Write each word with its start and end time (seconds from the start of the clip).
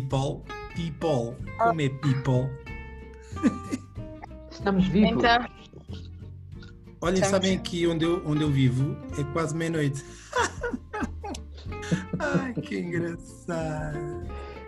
people? 0.00 0.42
People, 0.74 1.36
como 1.58 1.80
é, 1.80 1.88
people? 1.88 2.50
Estamos 4.50 4.88
vivos. 4.88 5.10
Então, 5.12 5.46
Olhem, 7.00 7.14
Estamos. 7.14 7.30
sabem 7.30 7.56
aqui 7.56 7.86
onde 7.86 8.04
eu, 8.04 8.22
onde 8.26 8.42
eu 8.42 8.50
vivo? 8.50 8.96
É 9.18 9.24
quase 9.32 9.54
meia-noite. 9.54 10.02
Ai, 12.18 12.54
que 12.54 12.78
engraçado. 12.78 14.26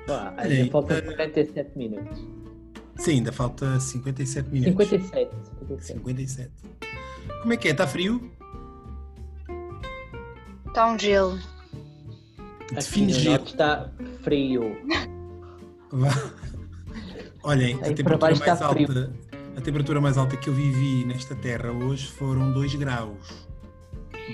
Olha 0.09 0.35
aí, 0.37 0.61
ainda 0.61 0.71
faltam 0.71 0.97
eh, 0.99 1.03
47 1.03 1.79
minutos. 1.79 2.25
Sim, 2.97 3.11
ainda 3.13 3.33
falta 3.33 3.81
57 3.81 4.51
minutos. 4.51 4.89
57. 4.89 5.35
57. 5.81 6.03
57. 6.03 6.51
Como 7.41 7.53
é 7.53 7.57
que 7.57 7.69
é? 7.69 7.71
Está 7.73 7.87
frio? 7.87 8.31
está 10.69 10.87
um 10.93 10.99
gelo. 10.99 11.39
Define 12.71 13.15
no 13.15 13.19
gelo. 13.19 13.45
está 13.45 13.91
frio. 14.23 14.77
Olhem, 17.43 17.75
a 17.81 17.93
temperatura, 17.93 18.19
baixo 18.19 18.41
mais 18.41 18.59
frio. 18.59 18.89
alta, 18.89 19.13
a 19.57 19.61
temperatura 19.61 20.01
mais 20.01 20.19
alta 20.19 20.37
que 20.37 20.49
eu 20.49 20.55
vivi 20.55 21.05
nesta 21.05 21.35
terra 21.37 21.71
hoje 21.71 22.07
foram 22.11 22.53
2 22.53 22.75
graus. 22.75 23.47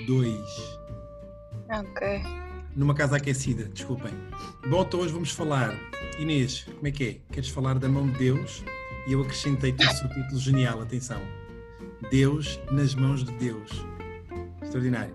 2. 0.07 0.39
Ok. 1.69 2.21
Numa 2.75 2.95
casa 2.95 3.17
aquecida, 3.17 3.65
desculpem. 3.65 4.11
Bom, 4.67 4.81
então 4.81 4.99
hoje 5.01 5.13
vamos 5.13 5.31
falar. 5.31 5.75
Inês, 6.17 6.63
como 6.75 6.87
é 6.87 6.91
que 6.91 7.03
é? 7.03 7.33
Queres 7.33 7.49
falar 7.49 7.77
da 7.77 7.87
mão 7.87 8.07
de 8.07 8.17
Deus? 8.17 8.63
E 9.07 9.13
eu 9.13 9.21
acrescentei-te 9.21 9.85
um 9.85 9.91
subtítulo 9.91 10.39
genial, 10.39 10.81
atenção. 10.81 11.21
Deus 12.09 12.59
nas 12.71 12.95
mãos 12.95 13.23
de 13.23 13.31
Deus. 13.33 13.69
Extraordinário. 14.61 15.13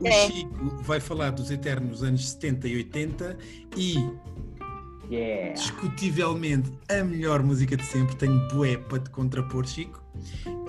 O 0.00 0.06
É. 0.06 0.26
Chico 0.30 0.76
vai 0.82 1.00
falar 1.00 1.30
dos 1.30 1.50
eternos 1.50 2.02
anos 2.02 2.28
70 2.30 2.68
e 2.68 2.76
80 2.76 3.36
e, 3.76 3.96
Yeah. 5.10 5.52
discutivelmente, 5.54 6.72
a 6.88 7.04
melhor 7.04 7.42
música 7.42 7.76
de 7.76 7.84
sempre. 7.84 8.16
Tenho 8.16 8.48
bué 8.48 8.76
para 8.76 8.98
te 8.98 9.10
contrapor, 9.10 9.66
Chico. 9.66 10.02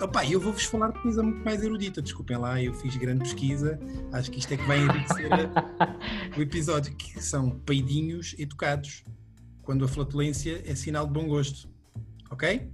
Opa, 0.02 0.26
eu 0.26 0.40
vou-vos 0.40 0.64
falar 0.66 0.92
de 0.92 1.00
coisa 1.02 1.24
muito 1.24 1.44
mais 1.44 1.64
erudita. 1.64 2.02
Desculpem 2.02 2.38
lá, 2.38 2.62
eu 2.62 2.74
fiz 2.74 2.96
grande 2.98 3.22
pesquisa. 3.22 3.80
Acho 4.12 4.30
que 4.30 4.40
isto 4.40 4.54
é 4.54 4.58
que 4.58 4.64
vai 4.66 4.80
enriquecer 4.80 5.30
o 6.38 6.42
episódio, 6.42 6.94
que 6.96 7.22
são 7.22 7.50
peidinhos 7.50 8.36
educados, 8.38 9.04
quando 9.64 9.84
a 9.86 9.88
flatulência 9.88 10.62
é 10.66 10.76
sinal 10.76 11.08
de 11.08 11.14
bom 11.14 11.28
gosto. 11.28 11.68
Ok? 12.30 12.70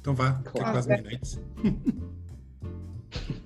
Então 0.00 0.14
vá, 0.14 0.34
que 0.34 0.48
é 0.48 0.52
Claro. 0.52 0.72
quase 0.72 0.88
meia-noite. 0.88 1.40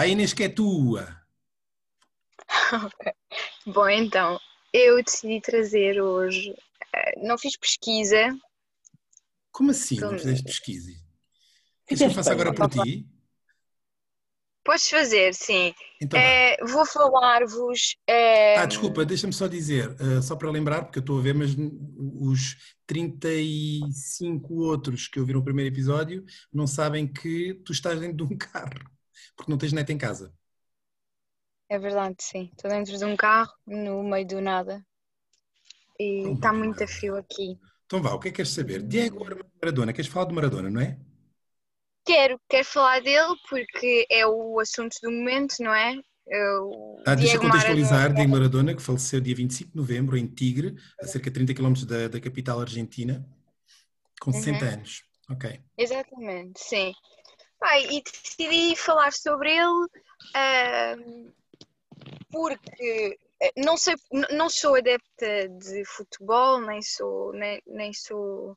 Vai 0.00 0.12
Inês 0.12 0.32
que 0.32 0.44
é 0.44 0.48
tua. 0.48 1.04
Bom, 3.66 3.88
então, 3.88 4.38
eu 4.72 5.02
decidi 5.02 5.40
trazer 5.40 6.00
hoje. 6.00 6.54
eh, 6.94 7.20
não 7.22 7.38
fiz 7.38 7.56
pesquisa, 7.56 8.28
Como 9.52 9.70
assim 9.70 9.96
não 9.96 10.06
Então, 10.06 10.18
fizeste 10.18 10.44
pesquisa? 10.44 10.90
Queres 11.86 12.02
que 12.02 12.08
eu 12.08 12.14
faça 12.14 12.30
bem. 12.30 12.40
agora 12.40 12.54
por 12.54 12.68
ti? 12.68 13.06
podes 14.64 14.88
fazer, 14.88 15.34
sim. 15.34 15.74
Então. 16.00 16.18
Eh, 16.20 16.56
vou 16.64 16.86
falar-vos. 16.86 17.96
eh, 18.06 18.56
Ah, 18.58 18.66
desculpa, 18.66 19.04
deixa-me 19.04 19.32
só 19.32 19.46
dizer, 19.46 19.96
eh, 20.00 20.20
só 20.22 20.34
para 20.36 20.50
lembrar, 20.50 20.82
porque 20.84 20.98
eu 20.98 21.02
estou 21.02 21.18
a 21.18 21.22
ver, 21.22 21.34
mas 21.34 21.50
os 22.20 22.56
35 22.86 24.54
outros 24.54 25.06
que 25.08 25.20
ouviram 25.20 25.40
o 25.40 25.44
primeiro 25.44 25.72
episódio 25.72 26.24
não 26.52 26.66
sabem 26.66 27.06
que 27.06 27.54
tu 27.64 27.72
estás 27.72 28.00
dentro 28.00 28.16
de 28.26 28.34
um 28.34 28.36
carro, 28.38 28.80
porque 29.36 29.50
não 29.50 29.58
tens 29.58 29.72
net 29.72 29.92
em 29.92 29.98
casa. 29.98 30.32
É 31.70 31.78
verdade, 31.78 32.16
sim. 32.20 32.50
Estou 32.52 32.70
dentro 32.70 32.98
de 32.98 33.04
um 33.06 33.16
carro, 33.16 33.50
no 33.66 34.02
meio 34.02 34.26
do 34.26 34.42
nada. 34.42 34.84
E 35.98 36.28
Oh, 36.28 36.34
está 36.34 36.52
muito 36.52 36.86
frio 36.88 37.16
aqui. 37.16 37.56
Então 37.86 38.02
vá, 38.02 38.12
o 38.12 38.18
que 38.18 38.28
é 38.28 38.30
que 38.30 38.36
queres 38.36 38.52
saber? 38.52 38.82
Diego 38.82 39.24
Maradona, 39.60 39.92
queres 39.92 40.10
falar 40.10 40.26
de 40.26 40.34
Maradona, 40.34 40.70
não 40.70 40.80
é? 40.80 40.98
Quero, 42.04 42.40
quero 42.48 42.64
falar 42.64 43.00
dele 43.00 43.36
porque 43.48 44.06
é 44.10 44.26
o 44.26 44.58
assunto 44.58 44.96
do 45.02 45.10
momento, 45.10 45.54
não 45.60 45.74
é? 45.74 45.94
Eu, 46.26 46.70
Ah, 47.06 47.14
deixa 47.14 47.36
eu 47.36 47.40
contextualizar, 47.40 47.98
Maradona- 48.00 48.14
Diego 48.14 48.32
Maradona, 48.32 48.74
que 48.74 48.82
faleceu 48.82 49.20
dia 49.20 49.34
25 49.34 49.70
de 49.70 49.76
novembro 49.76 50.16
em 50.16 50.26
Tigre, 50.26 50.76
a 51.00 51.06
cerca 51.06 51.30
de 51.30 51.34
30 51.34 51.54
km 51.54 51.86
da, 51.86 52.08
da 52.08 52.20
capital 52.20 52.60
argentina, 52.60 53.26
com 54.20 54.32
60 54.32 54.66
Uhum. 54.66 54.72
anos. 54.72 55.02
Ok. 55.30 55.60
Exatamente, 55.76 56.60
sim. 56.60 56.92
E 57.90 58.02
decidi 58.02 58.74
falar 58.76 59.12
sobre 59.12 59.50
ele 59.54 59.86
ahm, 60.34 61.30
porque 62.30 63.18
eh, 63.40 63.52
não 63.56 63.76
sei, 63.76 63.94
não 64.32 64.48
sou 64.48 64.76
adepta 64.76 65.48
de 65.48 65.84
futebol, 65.84 66.60
nem 66.60 66.80
sou, 66.82 67.32
nem, 67.32 67.62
nem 67.66 67.92
sou, 67.92 68.56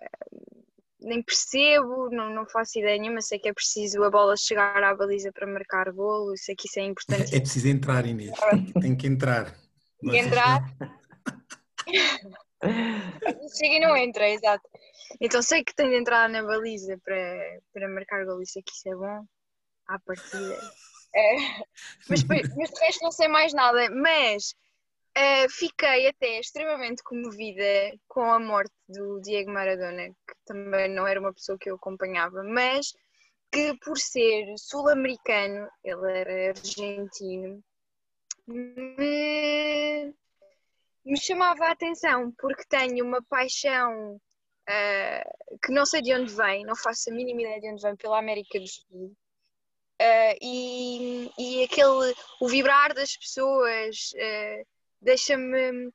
ahm, 0.00 0.62
nem 1.00 1.22
percebo, 1.22 2.10
não, 2.10 2.30
não 2.30 2.46
faço 2.46 2.78
ideia 2.78 2.98
nenhuma, 2.98 3.22
sei 3.22 3.38
que 3.38 3.48
é 3.48 3.52
preciso 3.52 4.02
a 4.04 4.10
bola 4.10 4.36
chegar 4.36 4.82
à 4.82 4.94
baliza 4.94 5.32
para 5.32 5.46
marcar 5.46 5.90
golo, 5.92 6.36
sei 6.36 6.54
que 6.54 6.68
isso 6.68 6.78
é 6.78 6.82
importante. 6.82 7.34
É 7.34 7.40
preciso 7.40 7.68
entrar, 7.68 8.06
Inês. 8.06 8.32
Tem 8.80 8.96
que 8.96 9.06
entrar. 9.06 9.56
Tem 10.00 10.10
que 10.10 10.18
entrar. 10.18 10.62
Chega 13.56 13.74
e 13.74 13.80
não 13.80 13.96
entra, 13.96 14.28
exato. 14.28 14.68
Então 15.20 15.42
sei 15.42 15.64
que 15.64 15.74
tem 15.74 15.88
de 15.90 15.96
entrar 15.96 16.28
na 16.28 16.42
baliza 16.42 16.98
para, 17.04 17.60
para 17.72 17.88
marcar 17.88 18.24
gol, 18.24 18.42
isso 18.42 18.58
aqui 18.58 18.72
isso 18.72 18.88
é 18.88 18.94
bom. 18.94 19.24
À 19.86 19.98
partida. 19.98 20.58
É, 21.14 21.36
mas, 22.08 22.22
mas 22.24 22.70
de 22.70 22.80
resto 22.80 23.02
não 23.02 23.10
sei 23.10 23.28
mais 23.28 23.52
nada. 23.52 23.90
Mas 23.90 24.54
eh, 25.14 25.48
fiquei 25.48 26.08
até 26.08 26.38
extremamente 26.38 27.02
comovida 27.02 27.62
com 28.06 28.30
a 28.32 28.38
morte 28.38 28.74
do 28.88 29.20
Diego 29.20 29.50
Maradona, 29.50 30.08
que 30.08 30.34
também 30.46 30.88
não 30.88 31.06
era 31.06 31.20
uma 31.20 31.32
pessoa 31.32 31.58
que 31.58 31.70
eu 31.70 31.76
acompanhava, 31.76 32.42
mas 32.44 32.92
que 33.50 33.74
por 33.78 33.98
ser 33.98 34.44
sul-americano, 34.58 35.68
ele 35.82 36.18
era 36.20 36.50
argentino, 36.50 37.62
me 38.46 40.14
me 41.04 41.18
chamava 41.18 41.64
a 41.66 41.70
atenção 41.72 42.30
porque 42.38 42.64
tenho 42.68 43.04
uma 43.04 43.22
paixão 43.22 44.20
ah, 44.68 45.24
que 45.64 45.72
não 45.72 45.86
sei 45.86 46.02
de 46.02 46.12
onde 46.14 46.34
vem, 46.34 46.64
não 46.64 46.76
faço 46.76 47.10
a 47.10 47.14
mínima 47.14 47.42
ideia 47.42 47.60
de 47.60 47.68
onde 47.68 47.82
vem, 47.82 47.96
pela 47.96 48.18
América 48.18 48.60
do 48.60 48.68
Sul. 48.68 49.16
Ah, 50.00 50.34
e, 50.40 51.30
e 51.38 51.64
aquele, 51.64 52.14
o 52.40 52.48
vibrar 52.48 52.94
das 52.94 53.16
pessoas 53.16 54.12
ah, 54.20 54.62
deixa-me. 55.00 55.90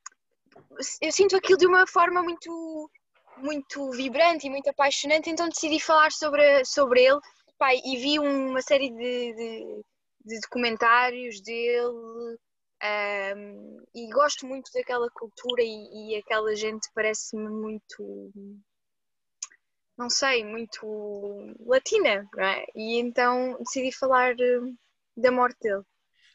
Eu 1.02 1.12
sinto 1.12 1.36
aquilo 1.36 1.58
de 1.58 1.68
uma 1.68 1.86
forma 1.88 2.22
muito, 2.24 2.90
muito 3.38 3.92
vibrante 3.92 4.48
e 4.48 4.50
muito 4.50 4.70
apaixonante, 4.70 5.30
então 5.30 5.50
decidi 5.50 5.80
falar 5.80 6.12
sobre, 6.12 6.66
sobre 6.66 7.04
ele. 7.04 7.20
Pai, 7.58 7.80
e 7.86 7.98
vi 7.98 8.20
uma 8.20 8.62
série 8.62 8.90
de, 8.90 9.34
de, 9.34 9.84
de 10.26 10.40
documentários 10.42 11.42
dele, 11.42 12.38
um, 12.84 13.84
e 13.96 14.10
gosto 14.12 14.46
muito 14.48 14.72
daquela 14.74 15.10
cultura 15.12 15.62
e, 15.64 16.14
e 16.14 16.18
aquela 16.18 16.56
gente 16.56 16.90
parece-me 16.94 17.50
muito, 17.50 18.32
não 19.98 20.08
sei, 20.10 20.44
muito 20.46 20.86
latina, 21.66 22.28
não 22.36 22.44
é? 22.44 22.64
E 22.76 23.00
então 23.00 23.58
decidi 23.60 23.92
falar 23.92 24.34
uh, 24.36 24.78
da 25.18 25.32
morte 25.32 25.58
dele. 25.62 25.84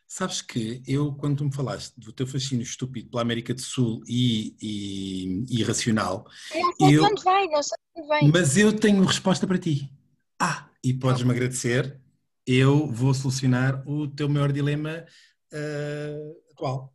Sabes 0.06 0.40
que 0.40 0.82
eu, 0.86 1.12
quando 1.14 1.44
me 1.44 1.52
falaste 1.54 1.94
do 1.98 2.12
teu 2.12 2.26
fascínio 2.26 2.62
estúpido 2.62 3.10
pela 3.10 3.20
América 3.22 3.52
do 3.52 3.60
Sul 3.60 4.02
e, 4.06 4.56
e, 4.60 5.44
irracional, 5.60 6.26
Eu 6.50 6.60
não 6.60 6.72
sei 6.74 6.90
Eu- 6.90 7.00
de 7.00 7.12
onde 7.12 7.22
vem, 7.24 7.50
não 7.50 7.62
sei 7.62 7.78
de 7.94 8.00
onde 8.02 8.08
vem. 8.08 8.32
mas 8.32 8.56
eu 8.56 8.72
tenho 8.78 9.04
resposta 9.04 9.46
para 9.46 9.58
ti. 9.58 9.90
Ah, 10.38 10.68
e 10.82 10.92
podes-me 10.94 11.30
agradecer, 11.32 12.00
eu 12.46 12.90
vou 12.90 13.12
solucionar 13.14 13.82
o 13.88 14.08
teu 14.08 14.28
maior 14.28 14.52
dilema 14.52 15.04
ah, 15.52 16.52
atual. 16.52 16.94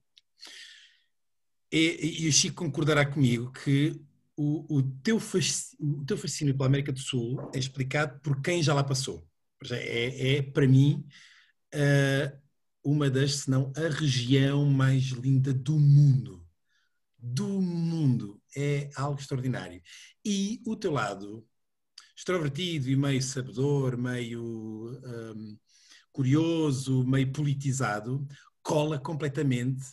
E, 1.71 2.23
e 2.23 2.27
o 2.27 2.31
Chico 2.31 2.63
concordará 2.63 3.05
comigo 3.05 3.51
que 3.51 3.99
o, 4.35 4.77
o 4.77 4.83
teu 5.03 5.19
fasc- 5.19 5.75
o 5.79 6.05
teu 6.05 6.17
fascínio 6.17 6.55
pela 6.55 6.67
América 6.67 6.91
do 6.91 6.99
Sul 6.99 7.49
é 7.53 7.59
explicado 7.59 8.19
por 8.21 8.41
quem 8.41 8.61
já 8.61 8.73
lá 8.73 8.83
passou. 8.83 9.27
É, 9.71 10.35
é, 10.37 10.41
para 10.41 10.67
mim, 10.67 11.05
ah, 11.73 12.37
uma 12.83 13.09
das, 13.09 13.35
se 13.35 13.49
não 13.49 13.71
a 13.75 13.89
região 13.89 14.65
mais 14.65 15.03
linda 15.05 15.53
do 15.53 15.79
mundo. 15.79 16.45
Do 17.17 17.47
mundo. 17.47 18.41
É 18.55 18.89
algo 18.95 19.19
extraordinário. 19.19 19.81
E 20.23 20.61
o 20.65 20.75
teu 20.75 20.91
lado 20.91 21.47
extrovertido 22.15 22.89
e 22.89 22.95
meio 22.95 23.21
sabedor, 23.21 23.97
meio 23.97 25.01
hum, 25.35 25.57
curioso, 26.13 27.03
meio 27.03 27.31
politizado, 27.31 28.25
cola 28.61 28.97
completamente 28.99 29.83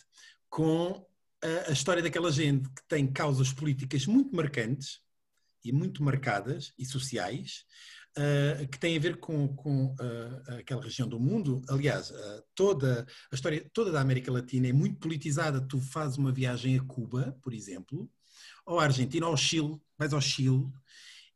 com 0.49 1.05
a, 1.43 1.69
a 1.69 1.73
história 1.73 2.01
daquela 2.01 2.31
gente 2.31 2.69
que 2.69 2.87
tem 2.87 3.11
causas 3.11 3.51
políticas 3.51 4.05
muito 4.05 4.33
marcantes 4.35 5.01
e 5.63 5.71
muito 5.71 6.03
marcadas 6.03 6.73
e 6.77 6.85
sociais 6.85 7.65
uh, 8.17 8.67
que 8.67 8.79
têm 8.79 8.95
a 8.97 8.99
ver 8.99 9.17
com, 9.17 9.47
com 9.55 9.87
uh, 9.87 10.59
aquela 10.59 10.83
região 10.83 11.07
do 11.07 11.19
mundo. 11.19 11.61
Aliás, 11.67 12.11
uh, 12.11 12.43
toda 12.55 13.05
a 13.31 13.35
história 13.35 13.69
toda 13.73 13.91
da 13.91 14.01
América 14.01 14.31
Latina 14.31 14.67
é 14.67 14.73
muito 14.73 14.99
politizada. 14.99 15.61
Tu 15.61 15.79
fazes 15.79 16.17
uma 16.17 16.31
viagem 16.31 16.77
a 16.77 16.83
Cuba, 16.83 17.37
por 17.41 17.53
exemplo, 17.53 18.09
ou 18.65 18.79
à 18.79 18.83
Argentina, 18.83 19.25
ou 19.25 19.31
ao 19.31 19.37
Chile, 19.37 19.79
vais 19.97 20.13
ao 20.13 20.21
Chile 20.21 20.67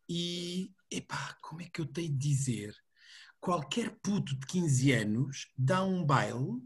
e, 0.08 0.72
epá, 0.92 1.36
como 1.42 1.62
é 1.62 1.66
que 1.66 1.82
eu 1.82 1.86
tenho 1.86 2.10
de 2.10 2.18
dizer? 2.18 2.76
Qualquer 3.46 3.92
puto 4.02 4.36
de 4.36 4.44
15 4.48 4.92
anos 4.92 5.48
dá 5.56 5.84
um 5.84 6.04
baile 6.04 6.60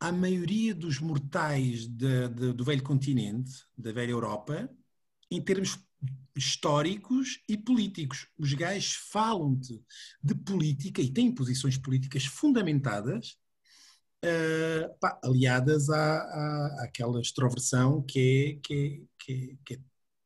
à 0.00 0.10
maioria 0.10 0.74
dos 0.74 0.98
mortais 0.98 1.86
de, 1.86 2.26
de, 2.28 2.52
do 2.54 2.64
velho 2.64 2.82
continente, 2.82 3.50
da 3.76 3.92
velha 3.92 4.12
Europa, 4.12 4.66
em 5.30 5.42
termos 5.42 5.78
históricos 6.34 7.42
e 7.46 7.54
políticos. 7.54 8.28
Os 8.38 8.54
gajos 8.54 8.94
falam-te 8.94 9.78
de 10.24 10.34
política 10.34 11.02
e 11.02 11.12
têm 11.12 11.34
posições 11.34 11.76
políticas 11.76 12.24
fundamentadas, 12.24 13.36
uh, 14.24 14.98
pá, 14.98 15.20
aliadas 15.22 15.90
à, 15.90 16.16
à, 16.16 16.84
àquela 16.84 17.20
extroversão 17.20 18.00
que 18.00 18.18
é, 18.18 18.66
que 18.66 18.74
é, 18.74 19.22
que 19.22 19.32
é, 19.32 19.56
que 19.66 19.74
é 19.74 19.78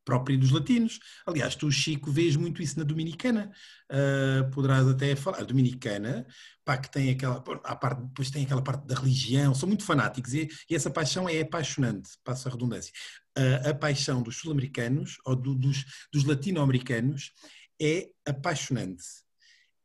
própria 0.04 0.37
dos 0.37 0.50
latinos. 0.50 0.99
Aliás, 1.26 1.54
tu, 1.54 1.70
Chico, 1.70 2.10
vês 2.10 2.37
muito 2.37 2.62
isso 2.62 2.78
na 2.78 2.84
Dominicana. 2.84 3.50
Uh, 3.90 4.50
poderás 4.50 4.87
até 4.88 5.14
falar. 5.16 5.40
A 5.40 5.44
Dominicana, 5.44 6.26
pá, 6.64 6.76
que 6.76 6.90
tem 6.90 7.10
aquela. 7.10 7.43
A 7.64 7.76
parte, 7.76 8.02
depois 8.02 8.31
tem 8.31 8.44
aquela 8.44 8.62
parte 8.62 8.87
da 8.87 8.94
religião, 8.94 9.54
são 9.54 9.69
muito 9.69 9.84
fanáticos 9.84 10.34
e, 10.34 10.49
e 10.69 10.75
essa 10.75 10.90
paixão 10.90 11.28
é 11.28 11.40
apaixonante, 11.40 12.10
passo 12.25 12.49
a 12.49 12.50
redundância. 12.50 12.93
Uh, 13.38 13.70
a 13.70 13.75
paixão 13.75 14.22
dos 14.22 14.37
sul-americanos 14.37 15.16
ou 15.25 15.37
do, 15.37 15.54
dos, 15.54 15.84
dos 16.12 16.25
latino-americanos 16.25 17.32
é 17.81 18.10
apaixonante 18.26 19.22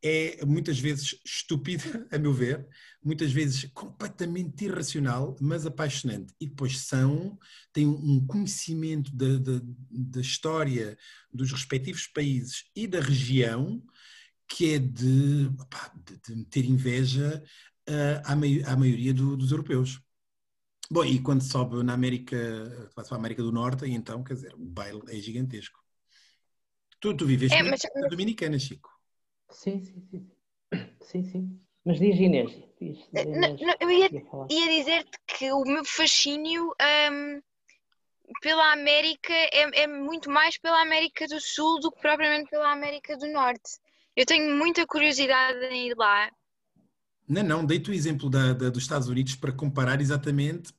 é 0.07 0.45
muitas 0.45 0.79
vezes 0.79 1.19
estúpida, 1.25 2.07
a 2.11 2.17
meu 2.17 2.33
ver, 2.33 2.67
muitas 3.03 3.31
vezes 3.31 3.69
completamente 3.73 4.65
irracional, 4.65 5.35
mas 5.41 5.65
apaixonante. 5.65 6.33
E 6.39 6.47
depois 6.47 6.79
são, 6.79 7.37
têm 7.73 7.85
um 7.87 8.25
conhecimento 8.25 9.15
da, 9.15 9.37
da, 9.37 9.61
da 9.89 10.21
história 10.21 10.97
dos 11.31 11.51
respectivos 11.51 12.07
países 12.07 12.65
e 12.75 12.87
da 12.87 12.99
região 12.99 13.83
que 14.47 14.73
é 14.73 14.79
de, 14.79 15.51
opa, 15.59 15.91
de, 16.25 16.45
ter 16.45 16.63
inveja 16.63 17.43
uh, 17.89 18.21
à, 18.23 18.31
à, 18.31 18.75
maioria 18.77 19.13
do, 19.13 19.35
dos 19.35 19.51
europeus. 19.51 20.01
Bom, 20.89 21.03
e 21.03 21.19
quando 21.19 21.41
sobe 21.41 21.83
na 21.83 21.93
América, 21.93 22.89
para 22.95 23.03
a 23.11 23.15
América 23.15 23.43
do 23.43 23.51
Norte, 23.51 23.85
então, 23.89 24.23
quer 24.23 24.35
dizer, 24.35 24.53
o 24.53 24.65
baile 24.65 25.01
é 25.09 25.19
gigantesco. 25.19 25.83
Tu, 26.99 27.13
tu 27.15 27.25
vives 27.25 27.51
é, 27.51 27.61
mas... 27.61 27.81
na 27.93 28.07
Dominicana, 28.07 28.57
Chico. 28.57 28.96
Sim, 29.49 29.83
sim, 29.83 30.01
sim. 30.09 30.31
Sim, 31.01 31.23
sim. 31.23 31.59
Mas 31.85 31.99
diz 31.99 32.19
Inês. 32.19 32.51
Diz, 32.79 32.97
diz 33.11 33.25
Inês 33.25 33.61
não, 33.61 33.75
eu 33.79 33.89
ia, 33.89 34.09
ia 34.49 34.67
dizer-te 34.69 35.17
que 35.25 35.51
o 35.51 35.63
meu 35.63 35.83
fascínio 35.85 36.73
um, 37.11 37.41
pela 38.41 38.73
América 38.73 39.33
é, 39.33 39.83
é 39.83 39.87
muito 39.87 40.29
mais 40.29 40.57
pela 40.57 40.81
América 40.81 41.25
do 41.27 41.39
Sul 41.39 41.79
do 41.79 41.91
que 41.91 42.01
propriamente 42.01 42.49
pela 42.49 42.71
América 42.71 43.17
do 43.17 43.27
Norte. 43.27 43.79
Eu 44.15 44.25
tenho 44.25 44.55
muita 44.57 44.85
curiosidade 44.85 45.63
em 45.65 45.89
ir 45.89 45.95
lá. 45.95 46.29
Não, 47.27 47.43
não, 47.43 47.65
dei-te 47.65 47.89
o 47.89 47.93
exemplo 47.93 48.29
da, 48.29 48.53
da, 48.53 48.69
dos 48.69 48.83
Estados 48.83 49.07
Unidos 49.07 49.35
para 49.35 49.51
comparar 49.51 50.01
exatamente 50.01 50.73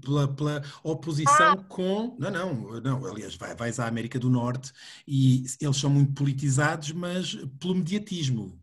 pela, 0.00 0.28
pela 0.28 0.62
oposição 0.82 1.52
ah. 1.52 1.64
com. 1.68 2.16
Não, 2.18 2.30
não, 2.30 2.80
não. 2.80 3.06
Aliás, 3.06 3.34
vai, 3.36 3.54
vais 3.54 3.78
à 3.80 3.86
América 3.86 4.18
do 4.18 4.30
Norte 4.30 4.72
e 5.06 5.44
eles 5.60 5.76
são 5.76 5.90
muito 5.90 6.12
politizados, 6.12 6.92
mas 6.92 7.34
pelo 7.58 7.74
mediatismo. 7.74 8.60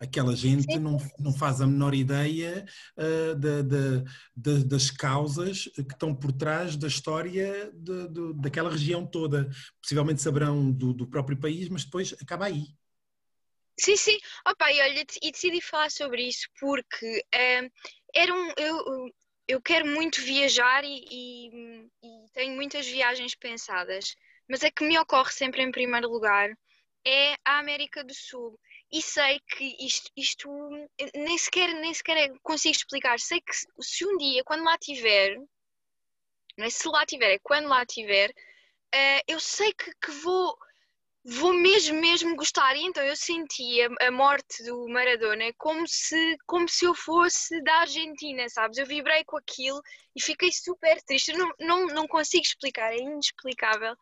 Aquela 0.00 0.36
gente 0.36 0.78
não, 0.78 0.96
não 1.18 1.32
faz 1.32 1.60
a 1.60 1.66
menor 1.66 1.92
ideia 1.92 2.64
uh, 2.96 3.34
da, 3.34 3.62
da, 3.62 4.04
da, 4.36 4.64
das 4.64 4.92
causas 4.92 5.64
que 5.74 5.92
estão 5.92 6.14
por 6.14 6.30
trás 6.30 6.76
da 6.76 6.86
história 6.86 7.72
de, 7.74 8.08
de, 8.08 8.34
daquela 8.34 8.70
região 8.70 9.04
toda. 9.04 9.50
Possivelmente 9.82 10.22
saberão 10.22 10.70
do, 10.70 10.92
do, 10.92 11.04
próprio 11.04 11.36
país, 11.36 11.68
mas 11.68 11.84
depois 11.84 12.14
acaba 12.22 12.46
aí. 12.46 12.66
Sim, 13.76 13.96
sim. 13.96 14.18
Opa, 14.46 14.70
e 14.70 14.80
olha, 14.80 15.04
e 15.20 15.32
decidi 15.32 15.60
falar 15.60 15.90
sobre 15.90 16.28
isso 16.28 16.48
porque 16.60 17.24
uh, 17.34 17.70
era 18.14 18.32
um, 18.32 18.52
eu, 18.56 19.10
eu 19.48 19.62
quero 19.62 19.86
muito 19.86 20.20
viajar 20.20 20.84
e, 20.84 21.04
e, 21.10 21.86
e, 22.02 22.30
tenho 22.34 22.54
muitas 22.54 22.86
viagens 22.86 23.34
pensadas, 23.34 24.14
mas 24.46 24.62
a 24.62 24.70
que 24.70 24.84
me 24.84 24.98
ocorre 24.98 25.32
sempre 25.32 25.62
em 25.62 25.70
primeiro 25.70 26.08
lugar 26.08 26.50
é 27.04 27.34
a 27.44 27.58
América 27.58 28.04
do 28.04 28.14
Sul. 28.14 28.60
E 28.92 29.00
sei 29.00 29.40
que 29.40 29.76
isto, 29.80 30.10
isto 30.16 30.48
nem, 31.14 31.38
sequer, 31.38 31.74
nem 31.74 31.92
sequer 31.94 32.30
consigo 32.42 32.76
explicar. 32.76 33.18
Sei 33.18 33.40
que 33.40 33.54
se 33.80 34.06
um 34.06 34.16
dia, 34.18 34.42
quando 34.44 34.64
lá 34.64 34.76
tiver, 34.78 35.36
não 36.56 36.66
é 36.66 36.70
se 36.70 36.88
lá 36.88 37.06
tiver, 37.06 37.34
é 37.34 37.38
quando 37.42 37.68
lá 37.68 37.84
tiver, 37.86 38.30
uh, 38.30 39.20
eu 39.26 39.40
sei 39.40 39.72
que, 39.72 39.92
que 40.00 40.10
vou 40.10 40.58
vou 41.24 41.52
mesmo, 41.52 42.00
mesmo 42.00 42.36
gostar. 42.36 42.76
E 42.76 42.82
então 42.82 43.02
eu 43.02 43.16
sentia 43.16 43.88
a 44.00 44.10
morte 44.10 44.62
do 44.64 44.88
Maradona 44.88 45.52
como 45.56 45.86
se, 45.86 46.36
como 46.46 46.68
se 46.68 46.84
eu 46.84 46.94
fosse 46.94 47.62
da 47.62 47.80
Argentina, 47.80 48.48
sabes? 48.48 48.78
Eu 48.78 48.86
vibrei 48.86 49.24
com 49.24 49.36
aquilo 49.36 49.80
e 50.16 50.22
fiquei 50.22 50.50
super 50.52 51.00
triste. 51.02 51.32
Eu 51.32 51.38
não, 51.38 51.52
não, 51.60 51.86
não 51.86 52.08
consigo 52.08 52.44
explicar, 52.44 52.92
é 52.92 52.98
inexplicável. 52.98 53.94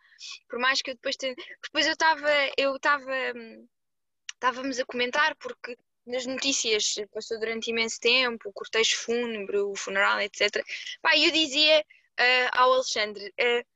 Por 0.49 0.59
mais 0.59 0.81
que 0.83 0.91
eu 0.91 0.95
depois 0.95 1.17
tenha... 1.17 1.35
Depois 1.63 1.87
eu 1.87 1.93
estava, 1.93 2.31
eu 2.57 2.77
estava, 2.77 3.13
estávamos 4.35 4.79
a 4.79 4.85
comentar 4.85 5.35
porque 5.37 5.77
nas 6.07 6.25
notícias 6.25 6.95
passou 7.13 7.39
durante 7.41 7.71
imenso 7.71 7.99
tempo, 8.01 8.49
o 8.49 8.53
cortejo 8.53 8.97
fúnebre, 8.97 9.59
o 9.59 9.75
funeral, 9.75 10.21
etc. 10.21 10.65
Pá, 11.03 11.19
eu 11.19 11.33
dizia 11.33 11.81
uh, 11.81 12.49
ao 12.53 12.73
Alexandre, 12.75 13.27
uh, 13.29 13.76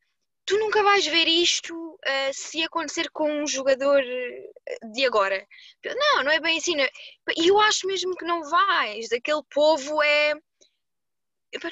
tu 0.50 0.58
nunca 0.58 0.82
vais 0.82 1.06
ver 1.06 1.28
isto 1.28 1.72
uh, 1.76 2.32
se 2.32 2.60
acontecer 2.64 3.08
com 3.12 3.30
um 3.30 3.46
jogador 3.46 4.02
eh, 4.02 4.50
de 4.92 5.06
agora. 5.06 5.46
Não, 5.84 6.24
não 6.24 6.30
é 6.32 6.40
bem 6.40 6.58
assim. 6.58 6.74
E 7.36 7.46
eu 7.48 7.60
acho 7.60 7.86
mesmo 7.86 8.16
que 8.16 8.24
não 8.24 8.42
vais. 8.42 9.12
Aquele 9.12 9.42
povo 9.54 10.02
é. 10.02 10.34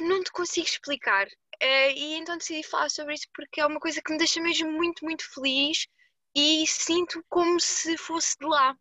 Não 0.01 0.23
te 0.23 0.31
consigo 0.31 0.65
explicar. 0.69 1.27
Uh, 1.27 1.91
e 1.97 2.15
então 2.15 2.39
decidi 2.39 2.63
falar 2.63 2.89
sobre 2.89 3.15
isso 3.15 3.27
porque 3.35 3.61
é 3.61 3.67
uma 3.67 3.81
coisa 3.81 4.01
que 4.01 4.13
me 4.13 4.19
deixa 4.19 4.41
mesmo 4.41 4.71
muito, 4.71 5.05
muito 5.05 5.29
feliz 5.35 5.89
e 6.33 6.65
sinto 6.69 7.21
como 7.29 7.59
se 7.59 7.97
fosse 7.97 8.39
de 8.39 8.47
lá. 8.47 8.77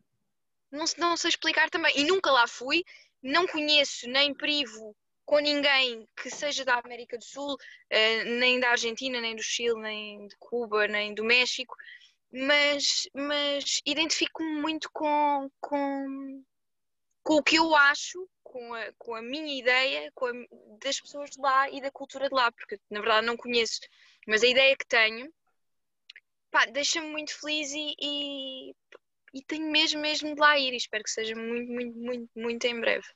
Não, 0.72 0.86
não 1.00 1.18
sei 1.18 1.30
explicar 1.30 1.72
também. 1.72 1.98
E 1.98 2.04
nunca 2.04 2.30
lá 2.30 2.46
fui, 2.46 2.84
não 3.24 3.48
conheço 3.48 4.08
nem 4.08 4.32
privo 4.32 4.96
com 5.28 5.40
ninguém 5.40 6.08
que 6.16 6.32
seja 6.32 6.64
da 6.64 6.80
América 6.80 7.18
do 7.18 7.24
Sul, 7.24 7.56
uh, 7.56 8.40
nem 8.40 8.62
da 8.62 8.70
Argentina, 8.70 9.20
nem 9.20 9.36
do 9.36 9.44
Chile, 9.44 9.80
nem 9.82 10.26
de 10.26 10.36
Cuba, 10.38 10.88
nem 10.88 11.14
do 11.14 11.24
México, 11.26 11.76
mas, 12.32 13.10
mas 13.14 13.82
identifico-me 13.86 14.62
muito 14.62 14.90
com, 14.94 15.52
com, 15.60 16.44
com 17.24 17.34
o 17.36 17.44
que 17.44 17.58
eu 17.58 17.76
acho, 17.76 18.26
com 18.42 18.74
a, 18.74 18.94
com 18.98 19.16
a 19.16 19.22
minha 19.22 19.60
ideia 19.60 20.10
com 20.16 20.28
a, 20.28 20.32
das 20.82 21.02
pessoas 21.02 21.32
de 21.32 21.42
lá 21.42 21.70
e 21.72 21.82
da 21.82 21.92
cultura 21.92 22.30
de 22.30 22.34
lá, 22.34 22.50
porque 22.50 22.80
na 22.90 23.02
verdade 23.02 23.28
não 23.28 23.36
conheço, 23.36 23.82
mas 24.26 24.44
a 24.44 24.48
ideia 24.48 24.78
que 24.78 24.88
tenho 24.88 25.30
deixa-me 26.72 27.08
muito 27.08 27.38
feliz 27.38 27.72
e, 27.74 27.96
e, 28.02 28.76
e 29.34 29.42
tenho 29.46 29.70
mesmo, 29.70 30.00
mesmo 30.00 30.34
de 30.34 30.40
lá 30.40 30.58
ir 30.58 30.74
e 30.74 30.78
espero 30.78 31.04
que 31.04 31.12
seja 31.12 31.36
muito, 31.36 31.70
muito, 31.70 31.98
muito, 31.98 32.30
muito 32.34 32.66
em 32.66 32.80
breve. 32.80 33.08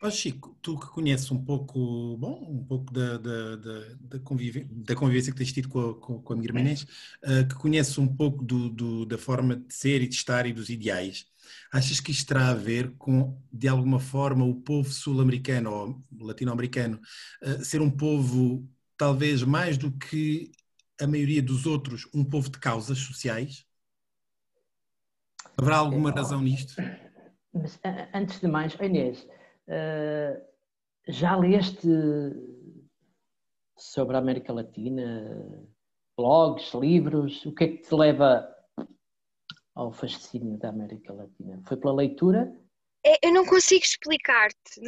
Oh, 0.00 0.10
Chico, 0.12 0.56
tu 0.62 0.78
que 0.78 0.86
conheces 0.86 1.28
um 1.32 1.44
pouco, 1.44 2.16
bom, 2.18 2.46
um 2.48 2.64
pouco 2.64 2.92
da, 2.92 3.18
da, 3.18 3.56
da, 3.56 4.18
convivência, 4.20 4.68
da 4.70 4.94
convivência 4.94 5.32
que 5.32 5.38
tens 5.38 5.52
tido 5.52 5.68
com 5.68 5.90
a, 5.90 5.94
com, 6.22 6.32
a 6.32 6.36
minha 6.36 6.46
irmã 6.46 6.60
Inês, 6.60 6.82
uh, 7.24 7.48
que 7.48 7.56
conheces 7.56 7.98
um 7.98 8.06
pouco 8.06 8.44
do, 8.44 8.68
do, 8.70 9.04
da 9.04 9.18
forma 9.18 9.56
de 9.56 9.74
ser 9.74 10.00
e 10.00 10.06
de 10.06 10.14
estar 10.14 10.46
e 10.46 10.52
dos 10.52 10.70
ideais, 10.70 11.26
achas 11.72 11.98
que 11.98 12.12
isto 12.12 12.28
terá 12.28 12.50
a 12.50 12.54
ver 12.54 12.92
com, 12.96 13.42
de 13.52 13.66
alguma 13.66 13.98
forma, 13.98 14.44
o 14.44 14.54
povo 14.54 14.88
sul-americano 14.88 15.72
ou 15.72 16.00
latino-americano 16.20 17.00
uh, 17.42 17.64
ser 17.64 17.82
um 17.82 17.90
povo, 17.90 18.70
talvez 18.96 19.42
mais 19.42 19.76
do 19.76 19.90
que 19.90 20.52
a 21.00 21.08
maioria 21.08 21.42
dos 21.42 21.66
outros, 21.66 22.06
um 22.14 22.24
povo 22.24 22.48
de 22.48 22.58
causas 22.60 22.98
sociais? 22.98 23.66
Haverá 25.56 25.78
alguma 25.78 26.12
razão 26.12 26.40
nisto? 26.40 26.74
Mas, 27.52 27.80
antes 28.14 28.38
de 28.38 28.46
mais, 28.46 28.76
Inês, 28.80 29.26
já 31.08 31.36
leste 31.36 31.88
sobre 33.76 34.16
a 34.16 34.18
América 34.18 34.52
Latina? 34.52 35.66
Blogs, 36.16 36.74
livros? 36.74 37.46
O 37.46 37.54
que 37.54 37.64
é 37.64 37.68
que 37.68 37.78
te 37.78 37.94
leva 37.94 38.48
ao 39.74 39.92
fascínio 39.92 40.58
da 40.58 40.70
América 40.70 41.12
Latina? 41.12 41.62
Foi 41.66 41.76
pela 41.76 41.94
leitura? 41.94 42.52
É, 43.06 43.28
eu 43.28 43.32
não 43.32 43.46
consigo 43.46 43.84
explicar-te. 43.84 44.80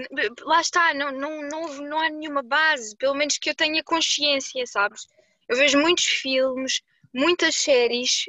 Lá 0.43 0.61
está, 0.61 0.93
não, 0.93 1.13
não, 1.13 1.43
não, 1.43 1.75
não 1.83 2.01
há 2.01 2.11
nenhuma 2.11 2.43
base, 2.43 2.97
pelo 2.97 3.15
menos 3.15 3.39
que 3.39 3.51
eu 3.51 3.55
tenha 3.55 3.83
consciência, 3.85 4.67
sabes? 4.67 5.07
Eu 5.49 5.57
vejo 5.57 5.79
muitos 5.79 6.05
filmes, 6.05 6.81
muitas 7.15 7.55
séries, 7.57 8.25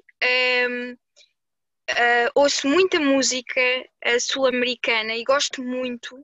um, 0.70 0.92
uh, 0.94 2.32
ouço 2.36 2.68
muita 2.68 3.00
música 3.00 3.62
uh, 4.06 4.20
sul-americana 4.20 5.16
e 5.16 5.24
gosto 5.24 5.64
muito. 5.64 6.24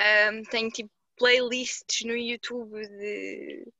Um, 0.00 0.42
tenho 0.44 0.70
tipo 0.70 0.90
playlists 1.16 2.04
no 2.04 2.16
YouTube 2.16 2.86
de, 2.88 3.72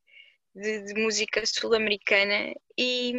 de, 0.55 0.85
de 0.85 0.95
música 0.95 1.43
sul-americana 1.45 2.55
e, 2.79 3.13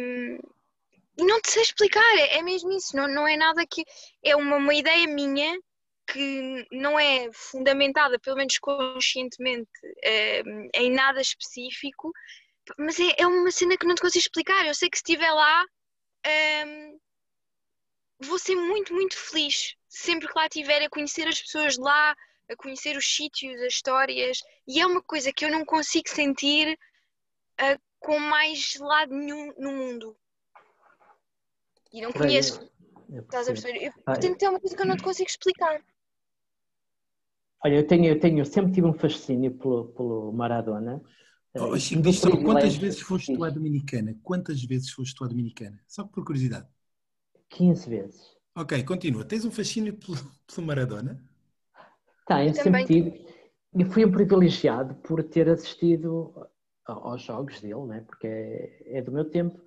não 1.18 1.40
te 1.40 1.50
sei 1.50 1.62
explicar, 1.62 2.18
é, 2.18 2.38
é 2.38 2.42
mesmo 2.42 2.70
isso, 2.72 2.96
não, 2.96 3.08
não 3.08 3.26
é 3.26 3.36
nada 3.36 3.66
que. 3.66 3.84
É 4.22 4.36
uma, 4.36 4.56
uma 4.56 4.74
ideia 4.74 5.06
minha 5.06 5.58
que 6.06 6.66
não 6.70 6.98
é 6.98 7.30
fundamentada, 7.32 8.18
pelo 8.18 8.36
menos 8.36 8.58
conscientemente, 8.58 9.68
um, 10.46 10.68
em 10.74 10.90
nada 10.90 11.20
específico, 11.20 12.12
mas 12.78 12.98
é, 13.00 13.14
é 13.18 13.26
uma 13.26 13.50
cena 13.50 13.76
que 13.76 13.86
não 13.86 13.94
te 13.94 14.00
consigo 14.00 14.22
explicar. 14.22 14.66
Eu 14.66 14.74
sei 14.74 14.88
que 14.88 14.98
se 14.98 15.02
estiver 15.06 15.30
lá, 15.32 15.64
um, 16.66 16.98
vou 18.20 18.38
ser 18.38 18.54
muito, 18.54 18.94
muito 18.94 19.16
feliz. 19.16 19.74
Sempre 19.88 20.28
que 20.28 20.38
lá 20.38 20.46
estiver 20.46 20.82
a 20.82 20.90
conhecer 20.90 21.26
as 21.26 21.40
pessoas 21.40 21.74
de 21.74 21.80
lá, 21.80 22.14
a 22.48 22.56
conhecer 22.56 22.96
os 22.96 23.06
sítios, 23.06 23.60
as 23.60 23.74
histórias, 23.74 24.42
e 24.66 24.80
é 24.80 24.86
uma 24.86 25.02
coisa 25.02 25.32
que 25.32 25.44
eu 25.44 25.50
não 25.50 25.64
consigo 25.64 26.08
sentir 26.08 26.78
uh, 27.60 27.80
com 27.98 28.18
mais 28.18 28.76
lado 28.78 29.14
nenhum 29.14 29.52
no 29.58 29.72
mundo. 29.72 30.16
E 31.92 32.00
não 32.00 32.12
conheço. 32.12 32.70
Estás 33.08 33.48
a 33.48 33.52
perceber? 33.52 33.92
Portanto, 34.04 34.42
é 34.42 34.50
uma 34.50 34.60
coisa 34.60 34.76
que 34.76 34.82
eu 34.82 34.86
não 34.86 34.96
te 34.96 35.02
consigo 35.02 35.28
explicar. 35.28 35.82
Olha, 37.64 37.76
eu 37.76 37.86
tenho, 37.86 38.04
eu 38.06 38.20
tenho, 38.20 38.44
sempre 38.44 38.72
tive 38.72 38.86
um 38.86 38.94
fascínio 38.94 39.54
pelo, 39.54 39.88
pelo 39.88 40.32
Maradona. 40.32 41.02
Oh, 41.54 41.76
Chico, 41.78 42.02
diz 42.02 42.18
só, 42.18 42.30
quantas 42.30 42.76
vezes 42.76 43.00
foste 43.00 43.34
tu 43.34 43.42
à 43.42 43.50
Dominicana? 43.50 44.14
Quantas 44.22 44.62
vezes 44.62 44.90
foste 44.90 45.14
tu 45.14 45.24
à 45.24 45.28
Dominicana? 45.28 45.80
Só 45.86 46.04
por 46.04 46.24
curiosidade. 46.24 46.68
15 47.48 47.88
vezes. 47.88 48.36
Ok, 48.54 48.82
continua. 48.84 49.24
Tens 49.24 49.44
um 49.44 49.50
fascínio 49.50 49.96
pelo, 49.96 50.16
pelo 50.46 50.66
Maradona? 50.66 51.24
Tenho, 52.26 52.54
sempre 52.54 52.84
tive. 52.84 53.26
E 53.74 53.84
fui 53.84 54.04
um 54.04 54.10
privilegiado 54.10 54.94
por 54.96 55.22
ter 55.22 55.48
assistido 55.48 56.34
aos 56.86 57.22
jogos 57.22 57.60
dele, 57.60 57.86
né? 57.86 58.00
porque 58.06 58.26
é, 58.26 58.98
é 58.98 59.02
do 59.02 59.12
meu 59.12 59.24
tempo. 59.24 59.60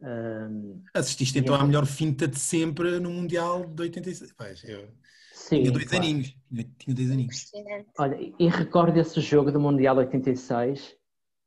Um, 0.00 0.82
Assististe 0.92 1.38
então 1.38 1.54
à 1.54 1.64
melhor 1.64 1.86
finta 1.86 2.26
de 2.26 2.38
sempre 2.38 2.98
no 2.98 3.10
Mundial 3.10 3.64
de 3.64 3.82
86. 3.82 4.32
Pois, 4.32 4.64
eu 4.64 4.88
Sim, 5.32 5.62
tinha 5.62 5.72
dois 5.72 5.84
claro. 5.84 6.04
aninhos. 6.04 6.36
Tinha 6.78 6.94
dois 6.94 7.10
aninhos. 7.10 7.50
Olha, 7.98 8.34
e 8.38 8.48
recordo 8.48 8.98
esse 8.98 9.20
jogo 9.20 9.52
do 9.52 9.60
Mundial 9.60 9.96
86 9.96 10.96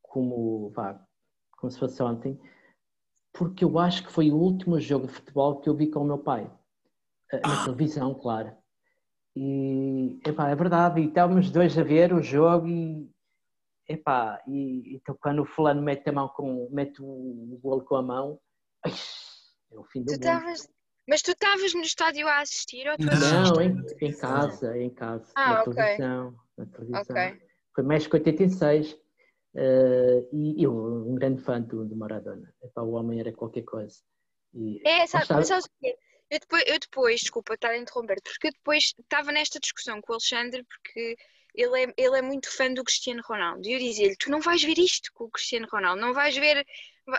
como, 0.01 0.71
vá, 0.75 0.99
como 1.57 1.71
se 1.71 1.77
fosse 1.77 2.01
ontem, 2.01 2.39
porque 3.33 3.63
eu 3.63 3.77
acho 3.77 4.05
que 4.05 4.11
foi 4.11 4.31
o 4.31 4.37
último 4.37 4.79
jogo 4.79 5.07
de 5.07 5.13
futebol 5.13 5.59
que 5.59 5.69
eu 5.69 5.75
vi 5.75 5.91
com 5.91 5.99
o 5.99 6.05
meu 6.05 6.17
pai. 6.17 6.51
Na 7.31 7.39
ah. 7.43 7.63
televisão, 7.65 8.15
claro. 8.15 8.55
E, 9.39 10.19
epá, 10.25 10.49
é 10.49 10.55
verdade, 10.55 10.99
e 10.99 11.05
estávamos 11.05 11.51
dois 11.51 11.77
a 11.77 11.83
ver 11.83 12.11
o 12.11 12.23
jogo 12.23 12.65
e, 12.65 13.07
epá, 13.87 14.41
e 14.47 14.95
então 14.95 15.15
quando 15.21 15.43
o 15.43 15.45
fulano 15.45 15.79
mete 15.79 16.09
a 16.09 16.11
mão 16.11 16.27
com, 16.27 16.67
mete 16.71 16.99
o 17.03 17.59
golo 17.61 17.83
com 17.83 17.97
a 17.97 18.01
mão, 18.01 18.39
é 18.83 19.77
o 19.77 19.83
fim 19.83 20.01
do 20.01 20.17
tu 20.17 20.27
mundo. 20.27 20.53
Mas 21.07 21.21
tu 21.21 21.31
estavas 21.31 21.71
no 21.75 21.81
estádio 21.81 22.27
a 22.27 22.39
assistir 22.39 22.89
ou 22.89 22.97
tu 22.97 23.05
Não, 23.05 23.61
em, 23.61 23.77
em, 24.01 24.17
casa, 24.17 24.75
em 24.75 24.89
casa, 24.89 25.31
ah, 25.35 25.53
na, 25.53 25.61
okay. 25.61 25.73
televisão, 25.73 26.35
na 26.57 26.65
televisão. 26.65 27.01
Okay. 27.01 27.41
Foi 27.75 27.83
México 27.83 28.17
86 28.17 28.93
uh, 28.93 28.97
e 30.33 30.63
eu, 30.63 30.73
um 30.73 31.13
grande 31.13 31.43
fã 31.43 31.61
do, 31.61 31.85
do 31.85 31.95
Maradona. 31.95 32.51
Epá, 32.63 32.81
o 32.81 32.93
homem 32.93 33.19
era 33.19 33.31
qualquer 33.31 33.61
coisa. 33.61 33.99
E, 34.51 34.81
é, 34.83 35.05
sabe, 35.05 35.27
mas 35.29 35.47
sabes 35.47 35.65
o 35.65 35.69
quê? 35.79 35.95
Eu 36.29 36.39
depois, 36.39 36.63
eu 36.67 36.79
depois, 36.79 37.21
desculpa 37.21 37.53
estar 37.53 37.69
a 37.69 37.77
interromper, 37.77 38.21
porque 38.21 38.47
eu 38.47 38.51
depois 38.51 38.93
estava 38.99 39.31
nesta 39.31 39.59
discussão 39.59 40.01
com 40.01 40.11
o 40.11 40.15
Alexandre, 40.15 40.63
porque 40.63 41.15
ele 41.57 41.83
é, 41.83 41.93
ele 41.97 42.17
é 42.19 42.21
muito 42.21 42.55
fã 42.55 42.71
do 42.71 42.83
Cristiano 42.83 43.21
Ronaldo. 43.25 43.67
E 43.67 43.73
eu 43.73 43.79
dizia-lhe: 43.79 44.15
Tu 44.15 44.29
não 44.29 44.39
vais 44.39 44.61
ver 44.61 44.77
isto 44.77 45.11
com 45.13 45.25
o 45.25 45.31
Cristiano 45.31 45.67
Ronaldo, 45.71 45.99
não 45.99 46.13
vais 46.13 46.35
ver, 46.35 46.65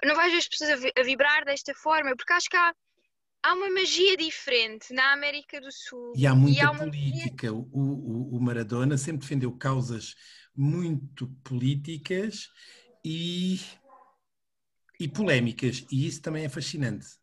não 0.05 0.15
vais 0.15 0.33
ver 0.33 0.39
as 0.39 0.49
pessoas 0.49 0.85
a, 0.97 1.03
vibrar 1.03 1.45
desta 1.45 1.75
forma, 1.75 2.15
porque 2.15 2.33
acho 2.33 2.49
que 2.49 2.57
há, 2.57 2.75
há 3.43 3.55
uma 3.55 3.71
magia 3.71 4.17
diferente 4.17 4.93
na 4.93 5.13
América 5.13 5.61
do 5.61 5.73
Sul. 5.73 6.13
E 6.15 6.27
há 6.27 6.35
muita 6.35 6.59
e 6.59 6.63
há 6.63 6.73
política. 6.73 7.53
Magia... 7.53 7.69
O, 7.73 7.81
o, 7.81 8.37
o, 8.37 8.41
Maradona 8.41 8.97
sempre 8.97 9.23
defendeu 9.23 9.53
causas 9.53 10.15
muito 10.55 11.29
políticas 11.43 12.49
e, 13.05 13.59
e 15.01 15.09
polémicas, 15.09 15.85
e 15.91 16.07
isso 16.07 16.23
também 16.23 16.45
é 16.45 16.49
fascinante. 16.49 17.18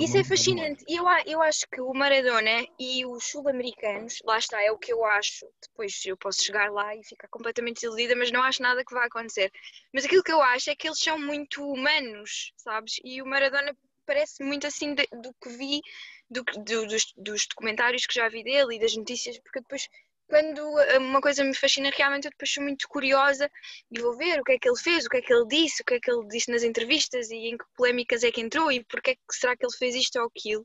Isso 0.00 0.16
é 0.16 0.24
fascinante. 0.24 0.84
Eu, 0.88 1.04
eu 1.26 1.42
acho 1.42 1.66
que 1.68 1.80
o 1.80 1.92
Maradona 1.92 2.66
e 2.78 3.04
os 3.04 3.24
sul-americanos, 3.24 4.20
lá 4.24 4.38
está, 4.38 4.62
é 4.62 4.70
o 4.70 4.78
que 4.78 4.92
eu 4.92 5.04
acho. 5.04 5.46
Depois 5.60 6.00
eu 6.06 6.16
posso 6.16 6.42
chegar 6.42 6.70
lá 6.70 6.94
e 6.96 7.04
ficar 7.04 7.28
completamente 7.28 7.76
desiludida, 7.76 8.16
mas 8.16 8.30
não 8.30 8.42
acho 8.42 8.62
nada 8.62 8.84
que 8.84 8.94
vá 8.94 9.04
acontecer. 9.04 9.50
Mas 9.92 10.04
aquilo 10.04 10.22
que 10.22 10.32
eu 10.32 10.40
acho 10.40 10.70
é 10.70 10.74
que 10.74 10.88
eles 10.88 10.98
são 10.98 11.18
muito 11.18 11.62
humanos, 11.62 12.52
sabes? 12.56 12.94
E 13.04 13.20
o 13.20 13.26
Maradona 13.26 13.76
parece 14.06 14.42
muito 14.42 14.66
assim 14.66 14.94
de, 14.94 15.06
do 15.12 15.34
que 15.40 15.48
vi, 15.50 15.80
do, 16.28 16.42
do, 16.42 16.86
dos, 16.86 17.12
dos 17.16 17.46
documentários 17.46 18.06
que 18.06 18.14
já 18.14 18.28
vi 18.28 18.42
dele 18.42 18.76
e 18.76 18.80
das 18.80 18.96
notícias, 18.96 19.38
porque 19.38 19.60
depois 19.60 19.88
quando 20.32 20.62
uma 20.96 21.20
coisa 21.20 21.44
me 21.44 21.54
fascina 21.54 21.90
realmente, 21.94 22.24
eu 22.24 22.30
depois 22.30 22.50
sou 22.50 22.62
muito 22.62 22.88
curiosa 22.88 23.50
e 23.90 24.00
vou 24.00 24.16
ver 24.16 24.40
o 24.40 24.42
que 24.42 24.52
é 24.52 24.58
que 24.58 24.66
ele 24.66 24.78
fez, 24.78 25.04
o 25.04 25.10
que 25.10 25.18
é 25.18 25.20
que 25.20 25.30
ele 25.30 25.46
disse, 25.46 25.82
o 25.82 25.84
que 25.84 25.92
é 25.92 26.00
que 26.00 26.10
ele 26.10 26.26
disse 26.26 26.50
nas 26.50 26.62
entrevistas 26.62 27.28
e 27.30 27.36
em 27.36 27.58
que 27.58 27.64
polémicas 27.76 28.24
é 28.24 28.32
que 28.32 28.40
entrou 28.40 28.72
e 28.72 28.82
porque 28.84 29.10
é 29.10 29.14
que 29.14 29.20
será 29.30 29.54
que 29.54 29.66
ele 29.66 29.76
fez 29.76 29.94
isto 29.94 30.18
ou 30.18 30.24
aquilo. 30.34 30.64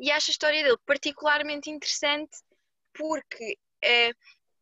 E 0.00 0.10
acho 0.10 0.30
a 0.30 0.32
história 0.32 0.64
dele 0.64 0.78
particularmente 0.84 1.70
interessante 1.70 2.36
porque 2.92 3.56
é, 3.84 4.10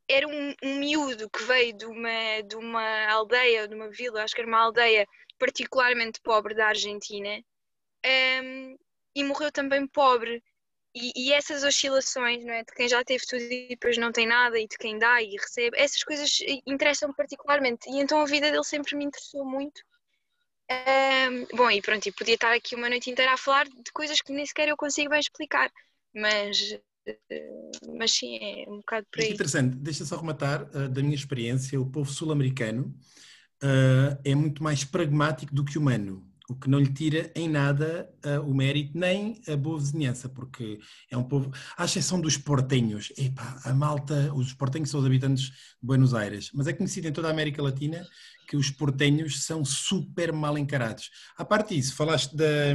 era 0.06 0.28
um, 0.28 0.54
um 0.62 0.76
miúdo 0.76 1.30
que 1.30 1.44
veio 1.44 1.72
de 1.72 1.86
uma, 1.86 2.42
de 2.46 2.56
uma 2.56 3.06
aldeia, 3.10 3.66
de 3.66 3.74
uma 3.74 3.88
vila, 3.88 4.22
acho 4.22 4.34
que 4.34 4.42
era 4.42 4.48
uma 4.48 4.60
aldeia 4.60 5.06
particularmente 5.38 6.20
pobre 6.20 6.54
da 6.54 6.66
Argentina 6.66 7.38
um, 7.38 7.42
ehm, 8.04 8.76
e 9.14 9.24
morreu 9.24 9.50
também 9.50 9.86
pobre. 9.86 10.42
E, 10.94 11.12
e, 11.16 11.32
essas 11.32 11.64
oscilações, 11.64 12.44
não 12.44 12.52
é? 12.52 12.62
De 12.62 12.72
quem 12.74 12.86
já 12.86 13.02
teve 13.02 13.24
tudo 13.26 13.42
e 13.42 13.68
depois 13.68 13.96
não 13.96 14.12
tem 14.12 14.26
nada, 14.26 14.58
e 14.58 14.68
de 14.68 14.76
quem 14.76 14.98
dá 14.98 15.22
e 15.22 15.36
recebe, 15.36 15.76
essas 15.78 16.02
coisas 16.02 16.38
interessam 16.66 17.12
particularmente. 17.14 17.88
E 17.88 17.98
então 17.98 18.20
a 18.20 18.26
vida 18.26 18.50
dele 18.50 18.64
sempre 18.64 18.94
me 18.96 19.04
interessou 19.04 19.44
muito. 19.44 19.80
Um, 20.70 21.56
bom, 21.56 21.70
e 21.70 21.80
pronto, 21.80 22.06
e 22.06 22.12
podia 22.12 22.34
estar 22.34 22.52
aqui 22.52 22.74
uma 22.74 22.88
noite 22.88 23.10
inteira 23.10 23.32
a 23.32 23.36
falar 23.36 23.66
de 23.66 23.92
coisas 23.92 24.20
que 24.20 24.32
nem 24.32 24.44
sequer 24.44 24.68
eu 24.68 24.76
consigo 24.76 25.10
bem 25.10 25.20
explicar, 25.20 25.70
mas, 26.14 26.78
mas 27.96 28.12
sim, 28.12 28.38
é 28.40 28.68
um 28.68 28.76
bocado 28.76 29.06
por 29.10 29.20
aí. 29.20 29.28
É 29.28 29.32
interessante, 29.32 29.76
deixa 29.76 30.04
só 30.04 30.16
rematar 30.16 30.62
uh, 30.74 30.88
da 30.88 31.02
minha 31.02 31.14
experiência: 31.14 31.80
o 31.80 31.90
povo 31.90 32.10
sul-americano 32.10 32.94
uh, 33.62 34.20
é 34.24 34.34
muito 34.34 34.62
mais 34.62 34.84
pragmático 34.84 35.54
do 35.54 35.64
que 35.64 35.78
humano 35.78 36.31
o 36.48 36.54
que 36.54 36.68
não 36.68 36.78
lhe 36.78 36.92
tira 36.92 37.30
em 37.34 37.48
nada 37.48 38.08
uh, 38.24 38.40
o 38.40 38.54
mérito 38.54 38.98
nem 38.98 39.40
a 39.48 39.56
boa 39.56 39.78
vizinhança, 39.78 40.28
porque 40.28 40.78
é 41.10 41.16
um 41.16 41.22
povo, 41.22 41.50
à 41.76 41.84
exceção 41.84 42.20
dos 42.20 42.36
portenhos, 42.36 43.12
epá, 43.16 43.60
a 43.64 43.72
malta, 43.72 44.32
os 44.34 44.52
portenhos 44.52 44.90
são 44.90 45.00
os 45.00 45.06
habitantes 45.06 45.44
de 45.44 45.52
Buenos 45.82 46.14
Aires, 46.14 46.50
mas 46.52 46.66
é 46.66 46.72
conhecido 46.72 47.08
em 47.08 47.12
toda 47.12 47.28
a 47.28 47.30
América 47.30 47.62
Latina 47.62 48.06
que 48.48 48.56
os 48.56 48.70
portenhos 48.70 49.44
são 49.44 49.64
super 49.64 50.32
mal 50.32 50.58
encarados. 50.58 51.10
A 51.36 51.44
parte 51.44 51.74
disso, 51.74 51.94
falaste 51.94 52.36
da, 52.36 52.74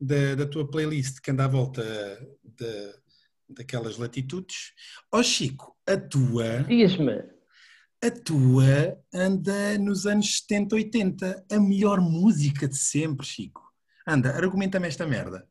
da, 0.00 0.34
da 0.34 0.46
tua 0.46 0.68
playlist 0.68 1.20
que 1.20 1.30
anda 1.30 1.44
à 1.44 1.48
volta 1.48 1.82
de, 2.42 2.94
daquelas 3.48 3.96
latitudes. 3.96 4.72
Ó 5.12 5.20
oh, 5.20 5.22
Chico, 5.22 5.76
a 5.86 5.96
tua... 5.96 6.64
Diz-me 6.64 7.31
a 8.02 8.10
tua 8.10 8.98
anda 9.14 9.78
nos 9.78 10.06
anos 10.06 10.38
70, 10.38 10.74
80. 10.74 11.46
A 11.50 11.60
melhor 11.60 12.00
música 12.00 12.66
de 12.66 12.76
sempre, 12.76 13.24
Chico. 13.24 13.62
Anda, 14.06 14.30
argumenta-me 14.30 14.88
esta 14.88 15.06
merda. 15.06 15.48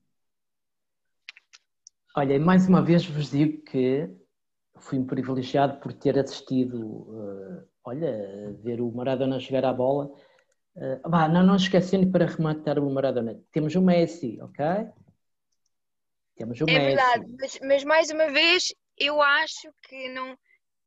Olha, 2.15 2.37
mais 2.37 2.67
uma 2.67 2.81
vez 2.81 3.05
vos 3.05 3.31
digo 3.31 3.63
que 3.63 4.09
fui 4.79 4.99
um 4.99 5.05
privilegiado 5.05 5.79
por 5.79 5.93
ter 5.93 6.19
assistido, 6.19 6.81
uh, 6.81 7.67
olha, 7.85 8.53
ver 8.61 8.81
o 8.81 8.91
Maradona 8.91 9.39
jogar 9.39 9.63
a 9.63 9.73
bola. 9.73 10.11
Uh, 10.75 11.09
bah, 11.09 11.29
não, 11.29 11.45
não 11.45 11.55
esquecendo 11.55 12.11
para 12.11 12.25
rematar 12.25 12.77
o 12.79 12.93
Maradona. 12.93 13.39
Temos 13.53 13.73
o 13.75 13.81
Messi, 13.81 14.37
ok? 14.41 14.65
Temos 16.35 16.59
o 16.59 16.65
é 16.65 16.73
Messi. 16.73 16.79
É 16.79 16.87
verdade, 16.87 17.35
mas, 17.39 17.59
mas 17.61 17.83
mais 17.85 18.09
uma 18.09 18.27
vez 18.27 18.73
eu 18.97 19.21
acho 19.21 19.73
que 19.87 20.09
não 20.09 20.37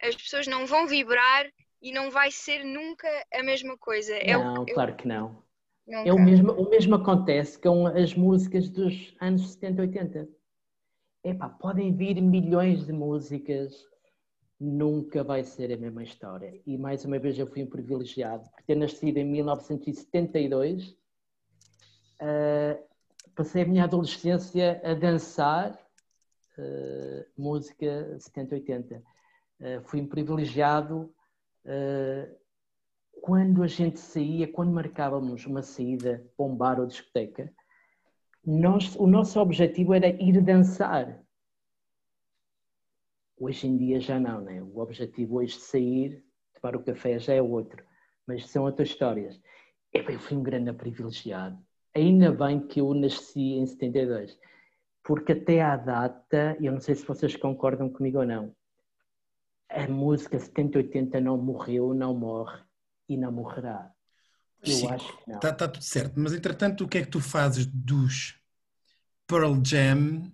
as 0.02 0.14
pessoas 0.14 0.46
não 0.46 0.66
vão 0.66 0.86
vibrar 0.86 1.46
e 1.80 1.92
não 1.92 2.10
vai 2.10 2.30
ser 2.30 2.64
nunca 2.64 3.08
a 3.32 3.42
mesma 3.42 3.76
coisa. 3.78 4.14
É 4.14 4.32
não, 4.32 4.62
o, 4.62 4.66
claro 4.66 4.94
que 4.96 5.06
não. 5.06 5.42
Nunca. 5.86 6.08
É 6.08 6.12
o 6.12 6.18
mesmo, 6.18 6.52
o 6.52 6.70
mesmo 6.70 6.94
acontece 6.94 7.58
com 7.58 7.86
as 7.86 8.14
músicas 8.14 8.68
dos 8.68 9.14
anos 9.20 9.52
70, 9.52 9.82
80. 9.82 10.28
Epá, 11.22 11.48
podem 11.48 11.94
vir 11.94 12.20
milhões 12.20 12.86
de 12.86 12.92
músicas, 12.92 13.74
nunca 14.58 15.22
vai 15.22 15.44
ser 15.44 15.72
a 15.72 15.76
mesma 15.76 16.02
história. 16.02 16.60
E 16.66 16.76
mais 16.78 17.04
uma 17.04 17.18
vez 17.18 17.38
eu 17.38 17.46
fui 17.46 17.62
um 17.62 17.66
privilegiado 17.66 18.48
por 18.50 18.62
ter 18.62 18.76
nascido 18.76 19.18
em 19.18 19.24
1972 19.24 20.96
uh, 22.20 22.82
passei 23.34 23.62
a 23.62 23.66
minha 23.66 23.84
adolescência 23.84 24.80
a 24.84 24.94
dançar 24.94 25.72
uh, 26.58 27.24
música 27.36 28.16
70-80. 28.18 28.98
Uh, 28.98 29.02
fui 29.84 30.00
um 30.00 30.06
privilegiado 30.06 31.14
quando 33.23 33.62
a 33.62 33.66
gente 33.66 33.99
saía, 33.99 34.46
quando 34.46 34.73
marcávamos 34.73 35.46
uma 35.46 35.62
saída 35.62 36.30
para 36.37 36.46
um 36.46 36.54
bar 36.54 36.78
ou 36.78 36.87
discoteca, 36.87 37.52
nós, 38.44 38.94
o 38.96 39.06
nosso 39.06 39.40
objetivo 39.40 39.94
era 39.94 40.08
ir 40.08 40.42
dançar. 40.42 41.23
Hoje 43.38 43.66
em 43.66 43.76
dia 43.78 43.99
já 43.99 44.20
não, 44.20 44.42
né? 44.42 44.62
O 44.62 44.78
objetivo 44.78 45.37
hoje 45.37 45.56
de 45.56 45.62
sair, 45.62 46.25
tomar 46.61 46.76
o 46.76 46.84
café 46.84 47.18
já 47.18 47.32
é 47.32 47.40
outro, 47.40 47.82
mas 48.26 48.49
são 48.50 48.64
outras 48.64 48.90
histórias. 48.90 49.40
Eu 49.92 50.18
fui 50.18 50.37
um 50.37 50.42
grande 50.42 50.73
privilegiado. 50.73 51.58
Ainda 51.94 52.30
bem 52.30 52.61
que 52.61 52.80
eu 52.80 52.92
nasci 52.92 53.54
em 53.54 53.66
72, 53.66 54.38
porque 55.02 55.32
até 55.32 55.62
à 55.62 55.76
data, 55.76 56.56
eu 56.61 56.73
não 56.73 56.80
sei 56.80 56.94
se 56.94 57.06
vocês 57.06 57.34
concordam 57.37 57.88
comigo 57.88 58.18
ou 58.18 58.26
não, 58.26 58.54
a 59.74 59.88
música 59.88 60.38
70-80 60.38 61.20
não 61.20 61.36
morreu, 61.36 61.92
não 61.92 62.14
morre 62.14 62.60
e 63.08 63.16
não 63.16 63.32
morrerá. 63.32 63.90
Eu 64.62 64.72
Sim, 64.72 64.88
acho 64.88 65.18
que 65.18 65.28
não. 65.28 65.36
Está 65.36 65.52
tá 65.52 65.68
tudo 65.68 65.84
certo, 65.84 66.14
mas 66.16 66.32
entretanto, 66.32 66.84
o 66.84 66.88
que 66.88 66.98
é 66.98 67.02
que 67.02 67.10
tu 67.10 67.20
fazes 67.20 67.66
dos 67.66 68.38
Pearl 69.26 69.60
Jam, 69.64 70.32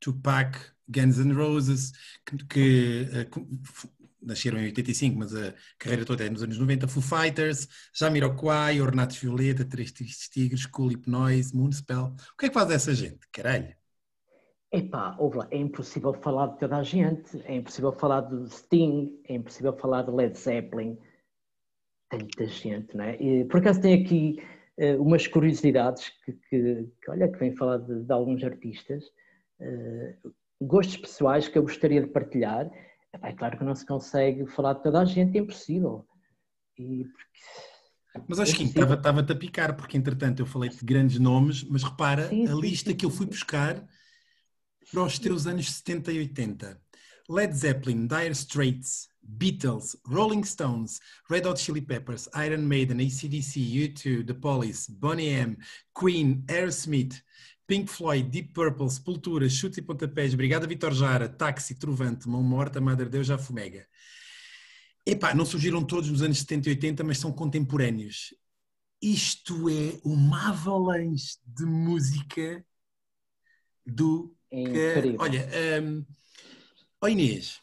Tupac, 0.00 0.58
Guns 0.88 1.18
N' 1.18 1.32
Roses, 1.32 1.92
que, 2.24 2.44
que 2.46 3.08
uh, 3.36 3.90
nasceram 4.20 4.58
em 4.58 4.64
85, 4.64 5.18
mas 5.18 5.34
a 5.34 5.54
carreira 5.78 6.04
toda 6.04 6.24
é 6.24 6.30
nos 6.30 6.42
anos 6.42 6.58
90, 6.58 6.88
Foo 6.88 7.02
Fighters, 7.02 7.68
Jamiroquai, 7.94 8.80
Ornatos 8.80 9.18
Violeta, 9.18 9.64
Três 9.64 9.92
Tristes 9.92 10.28
Tigres, 10.28 10.66
Cool 10.66 10.92
Hypnoise, 10.92 11.54
Moonspell. 11.54 12.14
O 12.34 12.36
que 12.36 12.46
é 12.46 12.48
que 12.48 12.54
faz 12.54 12.70
essa 12.70 12.94
gente? 12.94 13.20
Caralho! 13.30 13.77
Epá, 14.70 15.16
é 15.50 15.56
impossível 15.56 16.12
falar 16.12 16.48
de 16.48 16.58
toda 16.58 16.76
a 16.76 16.82
gente, 16.82 17.40
é 17.44 17.56
impossível 17.56 17.90
falar 17.90 18.20
do 18.20 18.46
Sting, 18.48 19.18
é 19.24 19.34
impossível 19.34 19.72
falar 19.72 20.02
de 20.02 20.10
Led 20.10 20.38
Zeppelin, 20.38 20.98
tanta 22.10 22.46
gente, 22.46 22.94
não 22.94 23.04
é? 23.04 23.16
E, 23.16 23.44
por 23.46 23.60
acaso 23.60 23.80
tem 23.80 24.04
aqui 24.04 24.42
uh, 24.78 25.02
umas 25.02 25.26
curiosidades 25.26 26.10
que, 26.22 26.32
que, 26.32 26.88
que, 27.02 27.10
olha, 27.10 27.28
que 27.28 27.38
vem 27.38 27.56
falar 27.56 27.78
de, 27.78 28.04
de 28.04 28.12
alguns 28.12 28.44
artistas, 28.44 29.04
uh, 29.60 30.32
gostos 30.60 30.98
pessoais 30.98 31.48
que 31.48 31.56
eu 31.56 31.62
gostaria 31.62 32.02
de 32.02 32.08
partilhar. 32.08 32.70
É 33.22 33.32
claro 33.32 33.56
que 33.56 33.64
não 33.64 33.74
se 33.74 33.86
consegue 33.86 34.46
falar 34.46 34.74
de 34.74 34.82
toda 34.82 35.00
a 35.00 35.04
gente, 35.06 35.38
é 35.38 35.40
impossível. 35.40 36.06
E 36.78 37.04
porque... 37.04 38.26
Mas 38.28 38.40
acho 38.40 38.56
que 38.56 38.64
estava-te 38.64 39.32
a 39.32 39.36
picar, 39.36 39.76
porque 39.76 39.96
entretanto 39.96 40.40
eu 40.40 40.46
falei 40.46 40.68
de 40.68 40.84
grandes 40.84 41.18
nomes, 41.18 41.64
mas 41.64 41.82
repara 41.82 42.28
sim, 42.28 42.44
a 42.44 42.48
sim, 42.48 42.60
lista 42.60 42.90
sim, 42.90 42.96
que 42.96 43.06
eu 43.06 43.10
fui 43.10 43.26
buscar 43.26 43.86
para 44.90 45.02
os 45.02 45.18
teus 45.18 45.46
anos 45.46 45.70
70 45.70 46.12
e 46.12 46.18
80. 46.18 46.80
Led 47.28 47.54
Zeppelin, 47.54 48.06
Dire 48.06 48.32
Straits, 48.32 49.08
Beatles, 49.22 49.94
Rolling 50.06 50.42
Stones, 50.44 50.98
Red 51.28 51.46
Hot 51.46 51.60
Chili 51.60 51.82
Peppers, 51.82 52.28
Iron 52.34 52.62
Maiden, 52.62 53.00
ACDC, 53.00 53.60
U2, 53.60 54.26
The 54.26 54.34
Police, 54.34 54.90
Bonnie 54.90 55.28
M, 55.28 55.56
Queen, 55.94 56.42
Aerosmith, 56.48 57.22
Pink 57.66 57.90
Floyd, 57.90 58.30
Deep 58.30 58.54
Purple, 58.54 58.88
Sepultura, 58.88 59.46
Chutes 59.48 59.76
e 59.76 59.82
Pontapés, 59.82 60.34
Brigada 60.34 60.66
Vitor 60.66 60.94
Jara, 60.94 61.28
Táxi, 61.28 61.74
Trovante, 61.74 62.26
Mão 62.26 62.42
Morta, 62.42 62.80
Madre 62.80 63.10
Deus, 63.10 63.26
Já 63.26 63.36
Fumega. 63.36 63.86
Epá, 65.04 65.34
não 65.34 65.44
surgiram 65.44 65.84
todos 65.84 66.10
nos 66.10 66.22
anos 66.22 66.38
70 66.38 66.68
e 66.68 66.72
80, 66.72 67.04
mas 67.04 67.18
são 67.18 67.30
contemporâneos. 67.30 68.34
Isto 69.00 69.68
é 69.68 70.00
uma 70.02 70.48
avalanche 70.48 71.36
de 71.44 71.64
música 71.66 72.64
do... 73.86 74.34
É 74.50 75.02
que... 75.02 75.16
Olha, 75.18 75.48
um... 75.82 76.04
oh 77.02 77.08
Inês, 77.08 77.60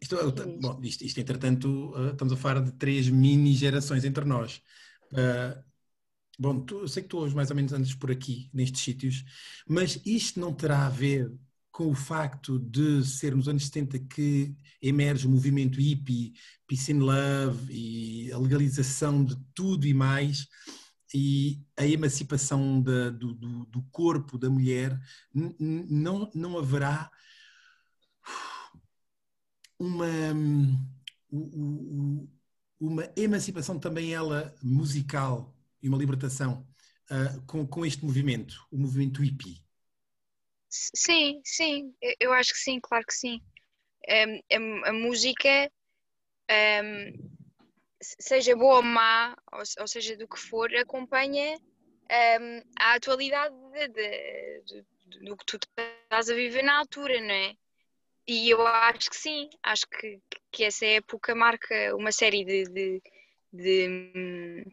isto, 0.00 0.16
bom, 0.60 0.80
isto, 0.82 1.04
isto, 1.04 1.20
entretanto, 1.20 1.92
uh, 1.94 2.12
estamos 2.12 2.32
a 2.32 2.36
falar 2.36 2.60
de 2.60 2.72
três 2.72 3.08
mini 3.08 3.54
gerações 3.54 4.04
entre 4.04 4.24
nós. 4.24 4.62
Uh, 5.12 5.62
bom, 6.38 6.60
tu, 6.60 6.80
eu 6.80 6.88
sei 6.88 7.02
que 7.02 7.08
tu 7.08 7.18
hoje 7.18 7.34
mais 7.34 7.50
ou 7.50 7.56
menos 7.56 7.72
andas 7.72 7.94
por 7.94 8.10
aqui, 8.10 8.50
nestes 8.52 8.82
sítios, 8.82 9.24
mas 9.66 10.00
isto 10.04 10.38
não 10.38 10.52
terá 10.52 10.86
a 10.86 10.90
ver 10.90 11.32
com 11.70 11.90
o 11.90 11.94
facto 11.94 12.58
de 12.58 13.04
ser 13.04 13.34
nos 13.34 13.48
anos 13.48 13.66
70 13.66 13.98
que 13.98 14.54
emerge 14.80 15.26
o 15.26 15.30
movimento 15.30 15.78
hippie, 15.78 16.32
peace 16.66 16.92
and 16.92 17.00
love 17.00 17.70
e 17.70 18.32
a 18.32 18.38
legalização 18.38 19.22
de 19.24 19.36
tudo 19.54 19.86
e 19.86 19.92
mais 19.92 20.46
e 21.14 21.64
a 21.76 21.86
emancipação 21.86 22.82
da, 22.82 23.10
do, 23.10 23.32
do, 23.34 23.66
do, 23.66 23.82
corpo 23.90 24.36
da 24.38 24.50
mulher, 24.50 24.98
não, 25.32 26.30
não 26.34 26.58
haverá 26.58 27.10
uma, 29.78 30.06
uma 32.80 33.12
emancipação 33.16 33.78
também 33.78 34.14
ela 34.14 34.54
musical 34.62 35.54
e 35.82 35.88
uma 35.88 35.98
libertação 35.98 36.66
uh, 37.10 37.40
com, 37.46 37.66
com 37.66 37.84
este 37.84 38.04
movimento, 38.04 38.56
o 38.70 38.78
movimento 38.78 39.22
hippie. 39.22 39.64
Sim, 40.68 41.40
sim, 41.44 41.94
eu 42.20 42.32
acho 42.32 42.52
que 42.52 42.58
sim, 42.58 42.80
claro 42.80 43.04
que 43.06 43.14
sim. 43.14 43.40
Um, 44.08 44.84
a, 44.84 44.90
a, 44.90 44.92
música, 44.92 45.70
um, 46.50 47.30
seja 48.00 48.54
boa 48.56 48.76
ou 48.76 48.82
má, 48.82 49.36
ou, 49.52 49.62
ou, 49.80 49.88
seja 49.88 50.16
do 50.16 50.28
que 50.28 50.38
for, 50.38 50.74
acompanha 50.76 51.56
um, 51.58 52.62
a 52.78 52.94
atualidade 52.94 53.54
de, 53.72 53.88
de, 53.88 54.64
de, 55.06 55.24
do 55.24 55.36
que 55.36 55.46
tu 55.46 55.58
estás 55.58 56.30
a 56.30 56.34
viver 56.34 56.62
na 56.62 56.78
altura, 56.78 57.20
não 57.20 57.34
é? 57.34 57.54
E 58.26 58.50
eu 58.50 58.66
acho 58.66 59.08
que 59.08 59.16
sim, 59.16 59.48
acho 59.62 59.86
que, 59.88 60.20
que 60.50 60.64
essa 60.64 60.84
época 60.84 61.34
marca 61.34 61.94
uma 61.94 62.10
série 62.10 62.44
de, 62.44 62.64
de, 62.64 63.02
de, 63.52 64.66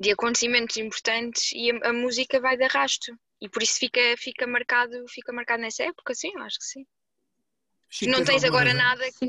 de 0.00 0.10
acontecimentos 0.10 0.76
importantes 0.78 1.52
e 1.52 1.70
a, 1.70 1.90
a, 1.90 1.92
música 1.92 2.40
vai 2.40 2.56
de 2.56 2.64
arrasto. 2.64 3.12
E 3.40 3.48
por 3.48 3.62
isso 3.62 3.78
fica, 3.78 4.00
fica, 4.16 4.46
marcado, 4.46 5.04
fica 5.08 5.32
marcado 5.32 5.60
nessa 5.60 5.84
época, 5.84 6.14
sim, 6.14 6.32
eu 6.34 6.42
acho 6.42 6.58
que 6.58 6.64
sim. 6.64 6.86
Chico, 7.90 8.10
não 8.10 8.24
tens 8.24 8.42
agora 8.42 8.72
nada 8.72 9.04
que... 9.12 9.26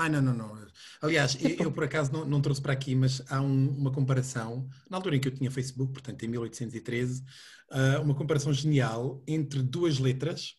Ah, 0.00 0.08
não, 0.08 0.22
não, 0.22 0.32
não. 0.32 0.66
Aliás, 1.02 1.36
eu, 1.42 1.50
eu 1.58 1.72
por 1.72 1.82
acaso 1.82 2.12
não, 2.12 2.24
não, 2.24 2.40
trouxe 2.40 2.62
para 2.62 2.72
aqui, 2.72 2.94
mas 2.94 3.20
há 3.28 3.40
um, 3.40 3.68
uma 3.76 3.90
comparação, 3.92 4.68
na 4.88 4.96
altura 4.96 5.16
em 5.16 5.20
que 5.20 5.26
eu 5.26 5.34
tinha 5.34 5.50
Facebook, 5.50 5.92
portanto 5.92 6.22
em 6.22 6.28
1813, 6.28 7.20
uh, 7.20 7.24
ah, 7.70 8.00
uma 8.00 8.14
comparação 8.14 8.52
genial 8.52 9.20
entre 9.26 9.60
duas 9.60 9.98
letras 9.98 10.54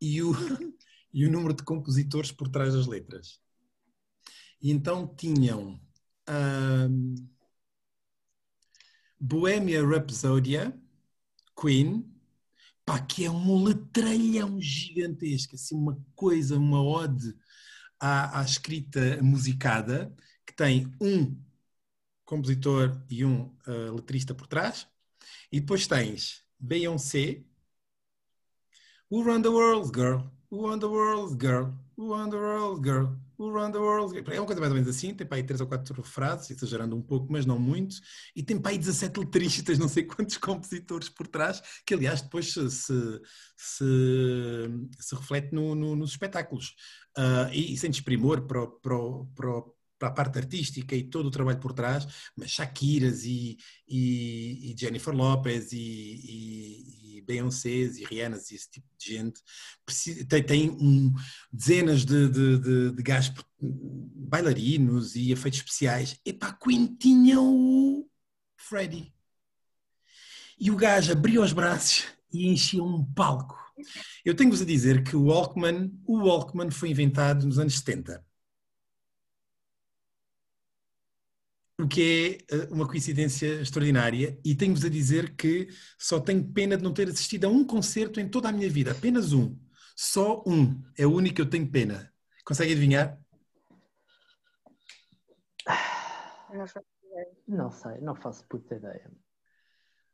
e 0.00 0.22
o, 0.22 0.32
e 1.12 1.26
o 1.26 1.30
número 1.30 1.52
de 1.52 1.62
compositores 1.62 2.32
por 2.32 2.48
trás 2.48 2.72
das 2.72 2.86
letras. 2.86 3.42
E 4.62 4.70
então 4.70 5.06
tinham 5.14 5.78
um, 6.30 7.14
Bohemia 9.20 9.86
Rhapsodia, 9.86 10.74
Queen, 11.54 12.09
pá, 12.84 13.00
que 13.00 13.24
é 13.24 13.30
um 13.30 13.62
letralhão 13.62 14.60
gigantesco, 14.60 15.54
assim, 15.54 15.74
uma 15.74 15.98
coisa, 16.14 16.56
uma 16.56 16.82
ode 16.82 17.34
à, 17.98 18.40
à 18.40 18.42
escrita 18.42 19.22
musicada, 19.22 20.14
que 20.46 20.54
tem 20.54 20.92
um 21.00 21.36
compositor 22.24 23.02
e 23.10 23.24
um 23.24 23.54
uh, 23.66 23.94
letrista 23.94 24.34
por 24.34 24.46
trás, 24.46 24.86
e 25.50 25.60
depois 25.60 25.86
tens 25.86 26.44
Beyoncé, 26.58 27.44
Who 29.10 29.24
run 29.24 29.42
the 29.42 29.50
world, 29.50 29.92
girl? 29.92 30.30
Who 30.50 30.68
run 30.68 30.80
the 30.80 30.88
world, 30.88 31.38
girl? 31.38 31.72
Who 31.96 32.12
run 32.12 32.28
the 32.28 32.36
world, 32.36 32.82
girl? 32.82 33.16
Who 33.38 33.50
run 33.50 33.70
the 33.70 33.78
world? 33.78 34.12
Girl? 34.12 34.34
É 34.34 34.40
uma 34.40 34.46
coisa 34.46 34.60
mais 34.60 34.72
ou 34.72 34.74
menos 34.74 34.90
assim, 34.90 35.14
tem 35.14 35.24
para 35.24 35.36
aí 35.36 35.44
três 35.44 35.60
ou 35.60 35.66
quatro 35.68 36.02
frases, 36.02 36.50
exagerando 36.50 36.96
um 36.96 37.00
pouco, 37.00 37.30
mas 37.30 37.46
não 37.46 37.56
muito, 37.56 37.96
e 38.34 38.42
tem 38.42 38.58
para 38.58 38.72
aí 38.72 38.78
17 38.78 39.20
letristas, 39.20 39.78
não 39.78 39.88
sei 39.88 40.02
quantos 40.02 40.36
compositores 40.38 41.08
por 41.08 41.28
trás, 41.28 41.62
que 41.86 41.94
aliás 41.94 42.20
depois 42.20 42.52
se, 42.52 42.68
se, 42.68 43.20
se, 43.56 43.84
se 44.98 45.14
reflete 45.14 45.54
no, 45.54 45.76
no, 45.76 45.94
nos 45.94 46.10
espetáculos. 46.10 46.74
Uh, 47.16 47.52
e, 47.52 47.74
e 47.74 47.76
sem 47.76 47.90
desprimor 47.90 48.42
para, 48.46 48.66
para, 48.66 48.96
para, 49.34 49.62
para 50.00 50.08
a 50.08 50.12
parte 50.12 50.38
artística 50.38 50.96
e 50.96 51.04
todo 51.04 51.26
o 51.26 51.30
trabalho 51.30 51.60
por 51.60 51.74
trás, 51.74 52.06
mas 52.34 52.50
Shakiras 52.50 53.24
e, 53.24 53.58
e, 53.86 54.72
e 54.72 54.76
Jennifer 54.76 55.14
Lopez 55.14 55.72
e, 55.72 55.76
e, 55.76 57.18
e 57.18 57.22
Beyoncés 57.22 57.98
e 57.98 58.06
e 58.10 58.20
esse 58.20 58.70
tipo 58.70 58.86
de 58.98 59.14
gente 59.14 59.40
tem, 60.26 60.42
tem 60.42 60.70
um, 60.70 61.12
dezenas 61.52 62.04
de, 62.06 62.28
de, 62.30 62.58
de, 62.58 62.90
de 62.92 63.02
gajos 63.02 63.34
bailarinos 63.60 65.14
e 65.14 65.32
efeitos 65.32 65.60
especiais. 65.60 66.18
Epá, 66.24 66.52
Queen 66.52 66.96
tinha 66.98 67.38
o 67.38 68.08
Freddie. 68.56 69.12
E 70.58 70.70
o 70.70 70.76
gajo 70.76 71.12
abria 71.12 71.42
os 71.42 71.52
braços 71.52 72.06
e 72.32 72.48
enchia 72.48 72.82
um 72.82 73.04
palco. 73.04 73.58
Eu 74.24 74.34
tenho-vos 74.34 74.62
a 74.62 74.64
dizer 74.64 75.02
que 75.04 75.14
o 75.14 75.24
Walkman, 75.24 75.92
o 76.06 76.20
Walkman 76.20 76.70
foi 76.70 76.90
inventado 76.90 77.46
nos 77.46 77.58
anos 77.58 77.78
70 77.78 78.24
que 81.88 82.40
é 82.50 82.54
eh, 82.56 82.68
uma 82.70 82.86
coincidência 82.86 83.60
extraordinária 83.60 84.38
e 84.44 84.54
tenho-vos 84.54 84.84
a 84.84 84.88
dizer 84.88 85.34
que 85.36 85.68
só 85.98 86.20
tenho 86.20 86.44
pena 86.52 86.76
de 86.76 86.82
não 86.82 86.92
ter 86.92 87.08
assistido 87.08 87.46
a 87.46 87.48
um 87.48 87.64
concerto 87.64 88.20
em 88.20 88.28
toda 88.28 88.48
a 88.48 88.52
minha 88.52 88.68
vida, 88.68 88.92
apenas 88.92 89.32
um. 89.32 89.56
Só 89.96 90.42
um. 90.46 90.82
É 90.96 91.06
o 91.06 91.12
único 91.12 91.36
que 91.36 91.42
eu 91.42 91.50
tenho 91.50 91.70
pena. 91.70 92.12
Consegue 92.44 92.72
adivinhar? 92.72 93.18
Não 97.46 97.70
sei, 97.70 98.00
não 98.00 98.14
faço 98.14 98.44
puta 98.48 98.74
ideia. 98.74 99.10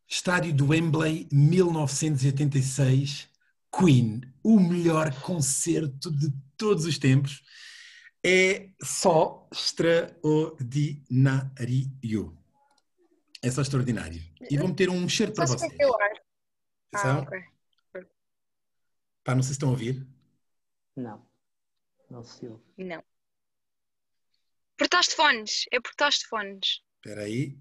Estádio 0.08 0.54
do 0.54 0.68
Wembley, 0.68 1.28
1986. 1.32 3.28
Queen, 3.76 4.22
o 4.42 4.58
melhor 4.58 5.12
concerto 5.20 6.10
de 6.10 6.32
todos 6.56 6.84
os 6.84 6.98
tempos. 6.98 7.42
É 8.28 8.70
só 8.82 9.46
extraordinário. 9.52 12.36
É 13.40 13.48
só 13.52 13.62
extraordinário. 13.62 14.20
E 14.50 14.58
vou 14.58 14.66
meter 14.66 14.90
um 14.90 15.08
cheiro 15.08 15.32
para 15.32 15.46
vocês. 15.46 15.72
eu 15.78 15.94
acho. 16.00 16.20
Ah, 16.92 16.98
Atenção. 16.98 17.22
ok. 17.22 17.44
Pá, 19.22 19.36
não 19.36 19.42
sei 19.42 19.50
se 19.50 19.52
estão 19.52 19.68
a 19.68 19.72
ouvir. 19.72 20.04
Não. 20.96 21.24
Não 22.10 22.24
se 22.24 22.48
ouve. 22.48 22.64
Não. 22.76 23.00
Porque 24.76 24.86
estás 24.86 25.06
de 25.06 25.14
fones. 25.14 25.66
É 25.70 25.78
porque 25.80 25.94
estás 25.94 26.16
de 26.16 26.26
fones. 26.26 26.82
Espera 26.96 27.22
aí. 27.22 27.56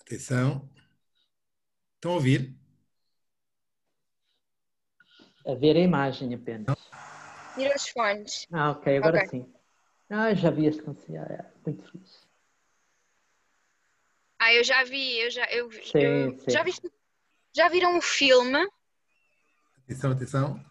Atenção. 0.00 0.66
Estão 1.96 2.12
a 2.12 2.14
ouvir? 2.14 2.56
A 5.46 5.54
ver 5.54 5.76
a 5.76 5.80
imagem 5.80 6.34
apenas. 6.34 6.78
Tira 7.54 7.74
os 7.76 7.88
fones. 7.88 8.46
Ah, 8.52 8.70
ok, 8.70 8.96
agora 8.96 9.18
Ok. 9.18 9.28
sim. 9.28 9.54
Ah, 10.10 10.34
já 10.34 10.50
vi 10.50 10.66
este. 10.66 10.82
Ah, 10.88 11.32
é, 11.32 11.52
muito 11.64 11.90
fixe. 11.90 12.26
Ah, 14.38 14.52
eu 14.52 14.64
já 14.64 14.84
vi, 14.84 15.18
eu 15.20 15.30
já, 15.30 15.44
eu, 15.46 15.70
Sim, 15.70 15.98
eu- 15.98 16.38
sim. 16.38 16.50
já 16.50 16.62
viste, 16.62 16.90
já 17.54 17.68
viram 17.68 17.96
um 17.96 18.00
filme? 18.02 18.66
Atenção, 19.84 20.12
atenção. 20.12 20.64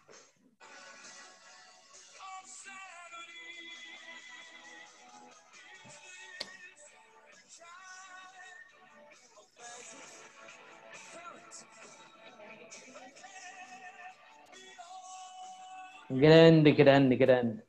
Grande, 16.14 16.72
grande, 16.72 17.16
grande. 17.16 17.62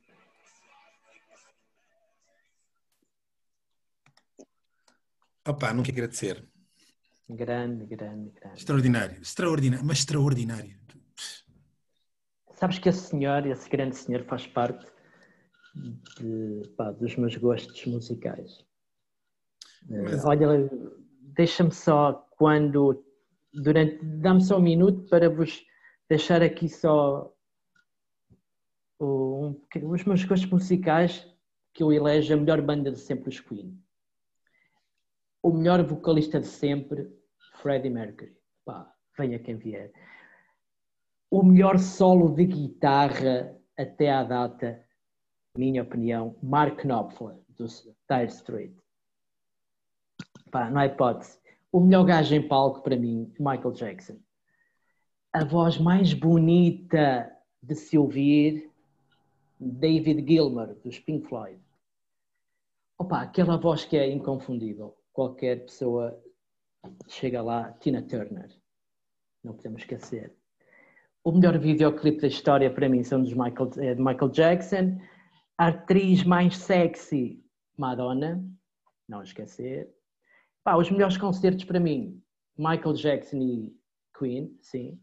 Opa, 5.48 5.68
quero 5.68 5.80
agradecer. 5.90 6.46
Grande, 7.28 7.86
grande, 7.86 8.30
grande. 8.30 8.58
Extraordinário, 8.58 9.20
extraordinário, 9.20 9.84
mas 9.84 9.98
extraordinário. 9.98 10.78
Sabes 12.54 12.78
que 12.78 12.88
esse 12.88 13.08
senhor, 13.08 13.44
esse 13.46 13.68
grande 13.68 13.96
senhor, 13.96 14.24
faz 14.24 14.46
parte 14.46 14.86
de, 15.74 16.68
pá, 16.76 16.92
dos 16.92 17.16
meus 17.16 17.36
gostos 17.36 17.84
musicais. 17.86 18.64
Eh, 19.90 20.02
Mas- 20.02 20.24
Olha, 20.24 20.70
deixa-me 21.36 21.72
só 21.72 22.12
quando 22.38 23.04
durante 23.52 23.98
dá-me 24.04 24.42
só 24.42 24.58
um 24.58 24.62
minuto 24.62 25.08
para 25.08 25.28
vos 25.28 25.64
deixar 26.08 26.42
aqui 26.42 26.68
só 26.68 27.35
um 29.00 29.60
os 29.82 30.04
meus 30.04 30.24
gostos 30.24 30.50
musicais 30.50 31.26
que 31.72 31.82
eu 31.82 31.92
elejo 31.92 32.32
a 32.32 32.36
melhor 32.36 32.62
banda 32.62 32.90
de 32.90 32.98
sempre 32.98 33.28
os 33.28 33.40
Queen. 33.40 33.78
O 35.42 35.52
melhor 35.52 35.82
vocalista 35.84 36.40
de 36.40 36.46
sempre, 36.46 37.06
Freddie 37.60 37.90
Mercury. 37.90 38.36
Pá, 38.64 38.90
venha 39.16 39.38
quem 39.38 39.56
vier. 39.56 39.92
O 41.30 41.42
melhor 41.42 41.78
solo 41.78 42.34
de 42.34 42.46
guitarra 42.46 43.56
até 43.78 44.10
à 44.10 44.24
data, 44.24 44.82
minha 45.56 45.82
opinião, 45.82 46.36
Mark 46.42 46.84
Knopfler, 46.84 47.36
do 47.50 47.66
Dire 47.66 48.28
Street. 48.28 48.72
Pá, 50.50 50.70
não 50.70 50.80
há 50.80 50.86
hipótese. 50.86 51.38
O 51.70 51.80
melhor 51.80 52.04
gajo 52.04 52.34
em 52.34 52.48
palco 52.48 52.82
para 52.82 52.96
mim, 52.96 53.32
Michael 53.38 53.72
Jackson. 53.72 54.18
A 55.32 55.44
voz 55.44 55.76
mais 55.76 56.14
bonita 56.14 57.30
de 57.62 57.74
se 57.74 57.98
ouvir, 57.98 58.65
David 59.58 60.26
Gilmour, 60.26 60.74
dos 60.84 60.98
Pink 60.98 61.26
Floyd. 61.28 61.60
Opa, 62.98 63.22
aquela 63.22 63.56
voz 63.56 63.84
que 63.84 63.96
é 63.96 64.10
inconfundível. 64.10 64.96
Qualquer 65.12 65.64
pessoa 65.64 66.22
chega 67.08 67.42
lá, 67.42 67.72
Tina 67.80 68.02
Turner. 68.02 68.50
Não 69.42 69.54
podemos 69.54 69.82
esquecer. 69.82 70.34
O 71.24 71.32
melhor 71.32 71.58
videoclipe 71.58 72.20
da 72.20 72.28
história 72.28 72.72
para 72.72 72.88
mim 72.88 73.02
são 73.02 73.22
dos 73.22 73.32
Michael, 73.32 73.70
é 73.78 73.94
de 73.94 74.02
Michael 74.02 74.30
Jackson. 74.30 74.98
A 75.58 75.68
atriz 75.68 76.22
mais 76.22 76.56
sexy, 76.56 77.42
Madonna. 77.76 78.44
Não 79.08 79.22
esquecer. 79.22 79.92
Pá, 80.62 80.76
os 80.76 80.90
melhores 80.90 81.16
concertos 81.16 81.64
para 81.64 81.78
mim, 81.78 82.20
Michael 82.58 82.94
Jackson 82.94 83.36
e 83.38 83.76
Queen, 84.18 84.56
sim. 84.60 85.00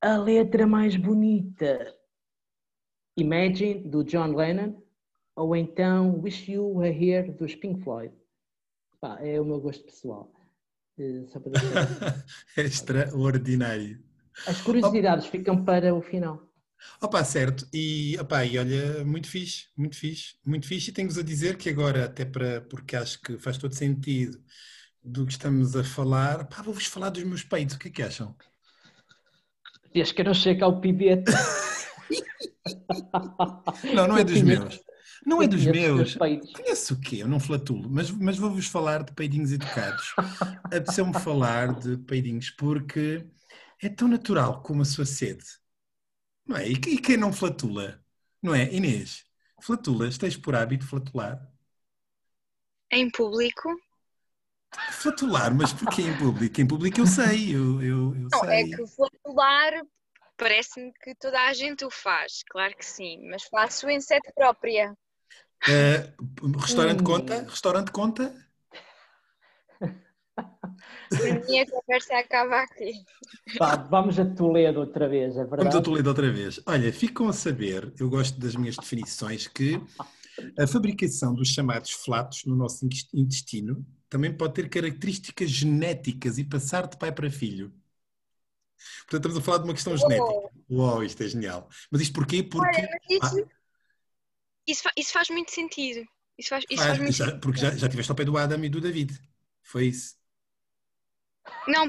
A 0.00 0.16
letra 0.16 0.66
mais 0.66 0.96
bonita, 0.96 1.94
Imagine, 3.16 3.88
do 3.88 4.02
John 4.02 4.34
Lennon, 4.34 4.82
ou 5.36 5.54
então 5.54 6.20
Wish 6.20 6.50
You 6.50 6.76
Were 6.76 6.90
Here, 6.90 7.32
dos 7.32 7.54
Pink 7.54 7.82
Floyd. 7.82 8.12
Pá, 9.00 9.18
é 9.20 9.40
o 9.40 9.44
meu 9.44 9.60
gosto 9.60 9.84
pessoal. 9.84 10.32
Eh, 10.98 11.24
Só 11.26 11.40
para 11.40 11.52
deixar. 11.52 12.24
É 12.56 12.62
extraordinário. 12.62 14.02
As 14.46 14.60
curiosidades 14.60 15.26
ficam 15.26 15.64
para 15.64 15.94
o 15.94 16.02
final. 16.02 16.42
Opa, 17.00 17.24
certo. 17.24 17.66
E, 17.72 18.16
opa, 18.20 18.44
e 18.44 18.58
olha, 18.58 19.04
muito 19.04 19.28
fixe, 19.28 19.68
muito 19.76 19.96
fixe, 19.96 20.36
muito 20.44 20.66
fixe. 20.66 20.90
E 20.90 20.92
tenho-vos 20.92 21.18
a 21.18 21.22
dizer 21.22 21.56
que 21.56 21.68
agora, 21.68 22.04
até 22.04 22.24
para, 22.24 22.60
porque 22.62 22.96
acho 22.96 23.20
que 23.20 23.38
faz 23.38 23.56
todo 23.56 23.74
sentido 23.74 24.42
do 25.02 25.26
que 25.26 25.32
estamos 25.32 25.76
a 25.76 25.84
falar, 25.84 26.46
pá, 26.46 26.62
vou-vos 26.62 26.86
falar 26.86 27.10
dos 27.10 27.22
meus 27.24 27.42
peitos, 27.42 27.76
o 27.76 27.78
que 27.78 27.88
é 27.88 27.90
que 27.90 28.02
acham? 28.02 28.34
Desde 29.92 30.14
que 30.14 30.22
eu 30.22 30.26
não 30.26 30.34
chego 30.34 30.64
ao 30.64 30.80
pibete. 30.80 31.30
Não, 33.94 34.06
não 34.08 34.16
é 34.18 34.24
dos 34.24 34.42
meus. 34.42 34.80
Não 35.26 35.42
é 35.42 35.46
dos 35.46 35.64
meus. 35.66 36.16
Conheço 36.16 36.94
o 36.94 37.00
quê? 37.00 37.16
Eu 37.22 37.28
não 37.28 37.40
flatulo, 37.40 37.88
mas, 37.90 38.10
mas 38.10 38.36
vou-vos 38.36 38.66
falar 38.66 39.02
de 39.02 39.12
peidinhos 39.12 39.52
educados. 39.52 40.14
Apeteceu-me 40.64 41.14
falar 41.14 41.74
de 41.78 41.96
peidinhos 41.98 42.50
porque 42.50 43.24
é 43.82 43.88
tão 43.88 44.08
natural 44.08 44.62
como 44.62 44.82
a 44.82 44.84
sua 44.84 45.04
sede. 45.06 45.44
Não 46.46 46.56
é? 46.56 46.68
E, 46.68 46.76
que- 46.78 46.90
e 46.90 46.98
quem 46.98 47.16
não 47.16 47.32
flatula? 47.32 48.00
Não 48.42 48.54
é? 48.54 48.72
Inês, 48.72 49.24
flatulas? 49.62 50.18
Tens 50.18 50.36
por 50.36 50.54
hábito 50.54 50.86
flatular? 50.86 51.50
Em 52.90 53.10
público? 53.10 53.68
Flatular, 54.90 55.54
mas 55.54 55.72
porquê 55.72 56.02
em 56.02 56.16
público? 56.18 56.60
Em 56.60 56.66
público 56.66 57.00
eu 57.00 57.06
sei, 57.06 57.54
eu, 57.54 57.82
eu, 57.82 58.14
eu 58.16 58.28
Não, 58.30 58.44
é 58.44 58.62
sei. 58.62 58.70
que 58.70 58.86
flatular 58.88 59.72
parece-me 60.36 60.92
que 60.92 61.14
toda 61.14 61.40
a 61.48 61.52
gente 61.52 61.84
o 61.84 61.90
faz, 61.90 62.42
claro 62.48 62.74
que 62.76 62.84
sim, 62.84 63.28
mas 63.28 63.44
faço 63.44 63.88
em 63.88 64.00
sede 64.00 64.32
própria. 64.34 64.94
Ah, 65.66 66.12
restaurante 66.60 67.00
Hum. 67.00 67.04
conta? 67.04 67.42
Restaurante 67.44 67.90
conta? 67.90 68.34
Para 71.10 71.40
mim 71.46 71.58
a 71.58 71.66
conversa 71.70 72.18
acaba 72.18 72.60
aqui. 72.60 72.92
Pá, 73.58 73.76
vamos 73.76 74.18
a 74.18 74.24
Toledo 74.24 74.80
outra 74.80 75.08
vez, 75.08 75.36
é 75.36 75.44
Vamos 75.44 75.50
verdade? 75.50 75.76
a 75.76 75.82
Toledo 75.82 76.08
outra 76.08 76.30
vez. 76.30 76.60
Olha, 76.66 76.92
ficam 76.92 77.28
a 77.28 77.32
saber, 77.32 77.92
eu 77.98 78.10
gosto 78.10 78.38
das 78.38 78.56
minhas 78.56 78.76
definições, 78.76 79.46
que 79.46 79.80
a 80.58 80.66
fabricação 80.66 81.34
dos 81.34 81.48
chamados 81.48 81.90
flatos 81.92 82.44
no 82.44 82.56
nosso 82.56 82.86
intestino 83.14 83.84
também 84.08 84.32
pode 84.36 84.54
ter 84.54 84.68
características 84.68 85.50
genéticas 85.50 86.38
e 86.38 86.44
passar 86.44 86.86
de 86.88 86.96
pai 86.98 87.12
para 87.12 87.30
filho. 87.30 87.72
Portanto, 89.08 89.14
estamos 89.30 89.36
a 89.38 89.40
falar 89.42 89.58
de 89.58 89.64
uma 89.64 89.74
questão 89.74 89.96
genética. 89.96 90.50
Uau, 90.70 91.02
isto 91.04 91.22
é 91.22 91.28
genial. 91.28 91.68
Mas 91.90 92.00
isto 92.02 92.14
porquê? 92.14 92.42
Porque 92.42 92.66
Olha, 92.80 92.98
isso, 93.10 93.46
isso, 94.66 94.82
fa- 94.82 94.92
isso 94.96 95.12
faz 95.12 95.28
muito 95.30 95.50
sentido. 95.50 96.06
Isso 96.38 96.48
faz, 96.48 96.64
isso 96.68 96.82
Ah, 96.82 96.86
faz 96.86 96.98
muito 96.98 97.12
já, 97.12 97.38
porque 97.38 97.60
já, 97.60 97.70
já 97.76 97.86
estiveste 97.86 98.10
ao 98.10 98.16
pé 98.16 98.24
do 98.24 98.36
Adam 98.36 98.64
e 98.64 98.68
do 98.68 98.80
David. 98.80 99.18
Foi 99.62 99.86
isso. 99.86 100.16
Não, 101.68 101.88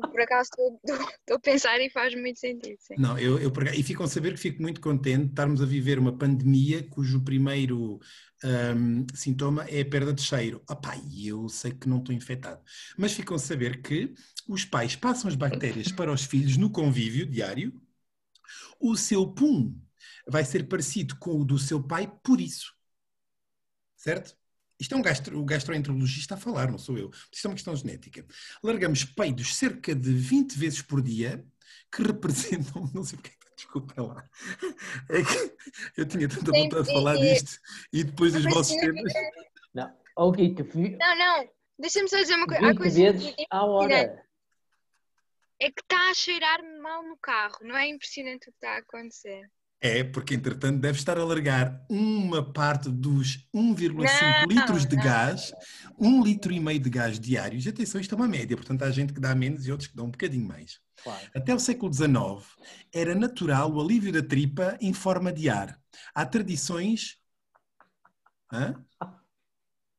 por 0.00 0.20
acaso 0.20 0.50
estou- 0.84 1.36
a 1.36 1.38
pensar 1.40 1.80
e 1.80 1.90
faz 1.90 2.14
muito 2.14 2.38
sentido. 2.38 2.76
Sim. 2.80 2.96
Não, 2.98 3.18
eu, 3.18 3.38
eu 3.38 3.52
e 3.74 3.82
ficam 3.82 4.04
a 4.04 4.08
saber 4.08 4.32
que 4.34 4.40
fico 4.40 4.62
muito 4.62 4.80
contente 4.80 5.24
de 5.24 5.30
estarmos 5.30 5.60
a 5.60 5.66
viver 5.66 5.98
uma 5.98 6.16
pandemia 6.16 6.82
cujo 6.88 7.22
primeiro 7.22 8.00
ahm, 8.42 9.04
sintoma 9.14 9.64
é 9.64 9.82
a 9.82 9.84
perda 9.84 10.12
de 10.12 10.22
cheiro. 10.22 10.62
E 11.10 11.28
eu 11.28 11.48
sei 11.48 11.72
que 11.72 11.88
não 11.88 11.98
estou 11.98 12.14
infectado. 12.14 12.62
Mas 12.96 13.12
ficam 13.12 13.36
a 13.36 13.38
saber 13.38 13.82
que 13.82 14.14
os 14.48 14.64
pais 14.64 14.96
passam 14.96 15.28
as 15.28 15.34
bactérias 15.36 15.92
para 15.92 16.12
os 16.12 16.24
filhos 16.24 16.56
no 16.56 16.70
convívio 16.70 17.26
diário. 17.26 17.72
O 18.80 18.96
seu 18.96 19.26
pum 19.32 19.78
vai 20.26 20.44
ser 20.44 20.66
parecido 20.68 21.16
com 21.18 21.40
o 21.40 21.44
do 21.44 21.58
seu 21.58 21.82
pai 21.82 22.10
por 22.22 22.40
isso. 22.40 22.74
certo? 23.96 24.36
Isto 24.78 24.94
é 24.94 24.98
um 24.98 25.02
gastro, 25.02 25.38
o 25.38 25.44
gastroenterologista 25.44 26.34
a 26.34 26.38
falar, 26.38 26.70
não 26.70 26.78
sou 26.78 26.98
eu. 26.98 27.10
Isto 27.32 27.46
é 27.46 27.48
uma 27.48 27.54
questão 27.54 27.74
genética. 27.74 28.24
Largamos 28.62 29.04
peidos 29.04 29.56
cerca 29.56 29.94
de 29.94 30.12
20 30.12 30.58
vezes 30.58 30.82
por 30.82 31.02
dia, 31.02 31.44
que 31.90 32.02
representam, 32.02 32.88
não 32.94 33.02
sei 33.02 33.18
porque 33.18 33.30
é 33.30 33.54
desculpa 33.56 34.02
lá, 34.02 34.28
é 35.08 35.22
que 35.22 36.00
eu 36.00 36.06
tinha 36.06 36.28
tanta 36.28 36.52
vontade 36.52 36.86
de 36.86 36.92
falar 36.92 37.16
disto 37.16 37.58
e 37.92 38.04
depois 38.04 38.34
os 38.34 38.44
vossos 38.44 38.76
temas. 38.76 39.12
Não, 39.74 39.94
oh, 40.16 40.30
não, 40.30 41.18
não, 41.18 41.50
deixa-me 41.78 42.08
só 42.08 42.18
dizer 42.18 42.34
uma 42.34 42.46
coisa. 42.46 42.66
20 42.68 42.78
coisa 42.78 43.12
vezes 43.12 43.34
à 43.50 43.64
hora. 43.64 44.26
É 45.58 45.70
que 45.70 45.80
está 45.80 46.10
a 46.10 46.14
cheirar 46.14 46.60
mal 46.82 47.02
no 47.02 47.16
carro, 47.16 47.56
não 47.62 47.74
é 47.74 47.88
impressionante 47.88 48.50
o 48.50 48.52
que 48.52 48.58
está 48.58 48.74
a 48.74 48.78
acontecer. 48.78 49.50
É, 49.86 50.02
porque 50.02 50.34
entretanto 50.34 50.80
deve 50.80 50.98
estar 50.98 51.16
a 51.16 51.24
largar 51.24 51.80
uma 51.88 52.42
parte 52.42 52.90
dos 52.90 53.48
1,5 53.54 54.48
litros 54.48 54.84
de 54.84 54.96
gás, 54.96 55.52
um 55.96 56.24
litro 56.24 56.52
e 56.52 56.58
meio 56.58 56.80
de 56.80 56.90
gás 56.90 57.20
diários. 57.20 57.64
Atenção, 57.68 58.00
isto 58.00 58.12
é 58.12 58.18
uma 58.18 58.26
média, 58.26 58.56
portanto 58.56 58.82
há 58.82 58.90
gente 58.90 59.12
que 59.12 59.20
dá 59.20 59.32
menos 59.32 59.64
e 59.64 59.70
outros 59.70 59.88
que 59.88 59.94
dão 59.94 60.06
um 60.06 60.10
bocadinho 60.10 60.44
mais. 60.44 60.80
Claro. 61.04 61.24
Até 61.32 61.54
o 61.54 61.60
século 61.60 61.94
XIX 61.94 62.12
era 62.92 63.14
natural 63.14 63.72
o 63.72 63.80
alívio 63.80 64.12
da 64.12 64.24
tripa 64.24 64.76
em 64.80 64.92
forma 64.92 65.32
de 65.32 65.48
ar. 65.48 65.80
Há 66.12 66.26
tradições. 66.26 67.18
Hã? 68.52 68.74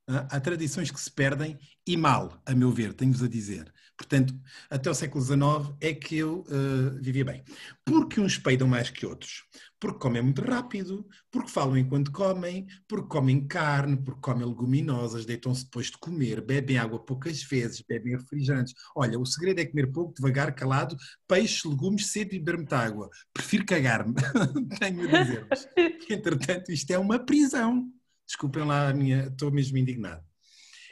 Há 0.10 0.40
tradições 0.42 0.92
que 0.92 1.00
se 1.00 1.12
perdem 1.12 1.58
e 1.86 1.96
mal, 1.96 2.42
a 2.46 2.54
meu 2.54 2.72
ver, 2.72 2.94
tenho-vos 2.94 3.24
a 3.24 3.28
dizer. 3.30 3.74
Portanto, 3.98 4.40
até 4.70 4.90
o 4.90 4.94
século 4.94 5.24
XIX 5.24 5.76
é 5.82 5.94
que 5.94 6.18
eu 6.18 6.42
uh, 6.42 7.02
vivia 7.02 7.26
bem. 7.26 7.44
Porque 7.84 8.22
uns 8.22 8.38
peidam 8.38 8.68
mais 8.68 8.92
que 8.92 9.06
outros? 9.06 9.44
Porque 9.80 10.00
comem 10.00 10.24
muito 10.24 10.42
rápido, 10.42 11.08
porque 11.30 11.52
falam 11.52 11.78
enquanto 11.78 12.12
comem, 12.12 12.66
porque 12.88 13.08
comem 13.08 13.46
carne, 13.48 13.96
porque 13.96 14.22
comem 14.22 14.48
leguminosas, 14.48 15.26
deitam-se 15.26 15.66
depois 15.66 15.88
de 15.88 15.98
comer, 16.00 16.42
bebem 16.42 16.78
água 16.78 17.00
poucas 17.00 17.44
vezes, 17.44 17.84
bebem 17.88 18.16
refrigerantes. 18.16 18.74
Olha, 18.96 19.20
o 19.20 19.26
segredo 19.26 19.60
é 19.60 19.66
comer 19.66 19.92
pouco, 19.92 20.14
devagar, 20.16 20.54
calado, 20.56 20.98
peixe, 21.28 21.68
legumes, 21.68 22.08
cedo 22.08 22.34
e 22.34 22.40
beber 22.40 22.58
muita 22.58 22.78
água. 22.78 23.10
Prefiro 23.32 23.66
cagar-me, 23.66 24.16
tenho 24.80 25.04
a 25.04 25.24
dizer-vos. 25.24 25.68
Entretanto, 26.10 26.72
isto 26.72 26.92
é 26.92 26.98
uma 26.98 27.20
prisão. 27.20 27.92
Desculpem 28.26 28.66
lá 28.66 28.90
a 28.90 28.94
minha, 28.94 29.28
estou 29.28 29.52
mesmo 29.52 29.78
indignado. 29.78 30.26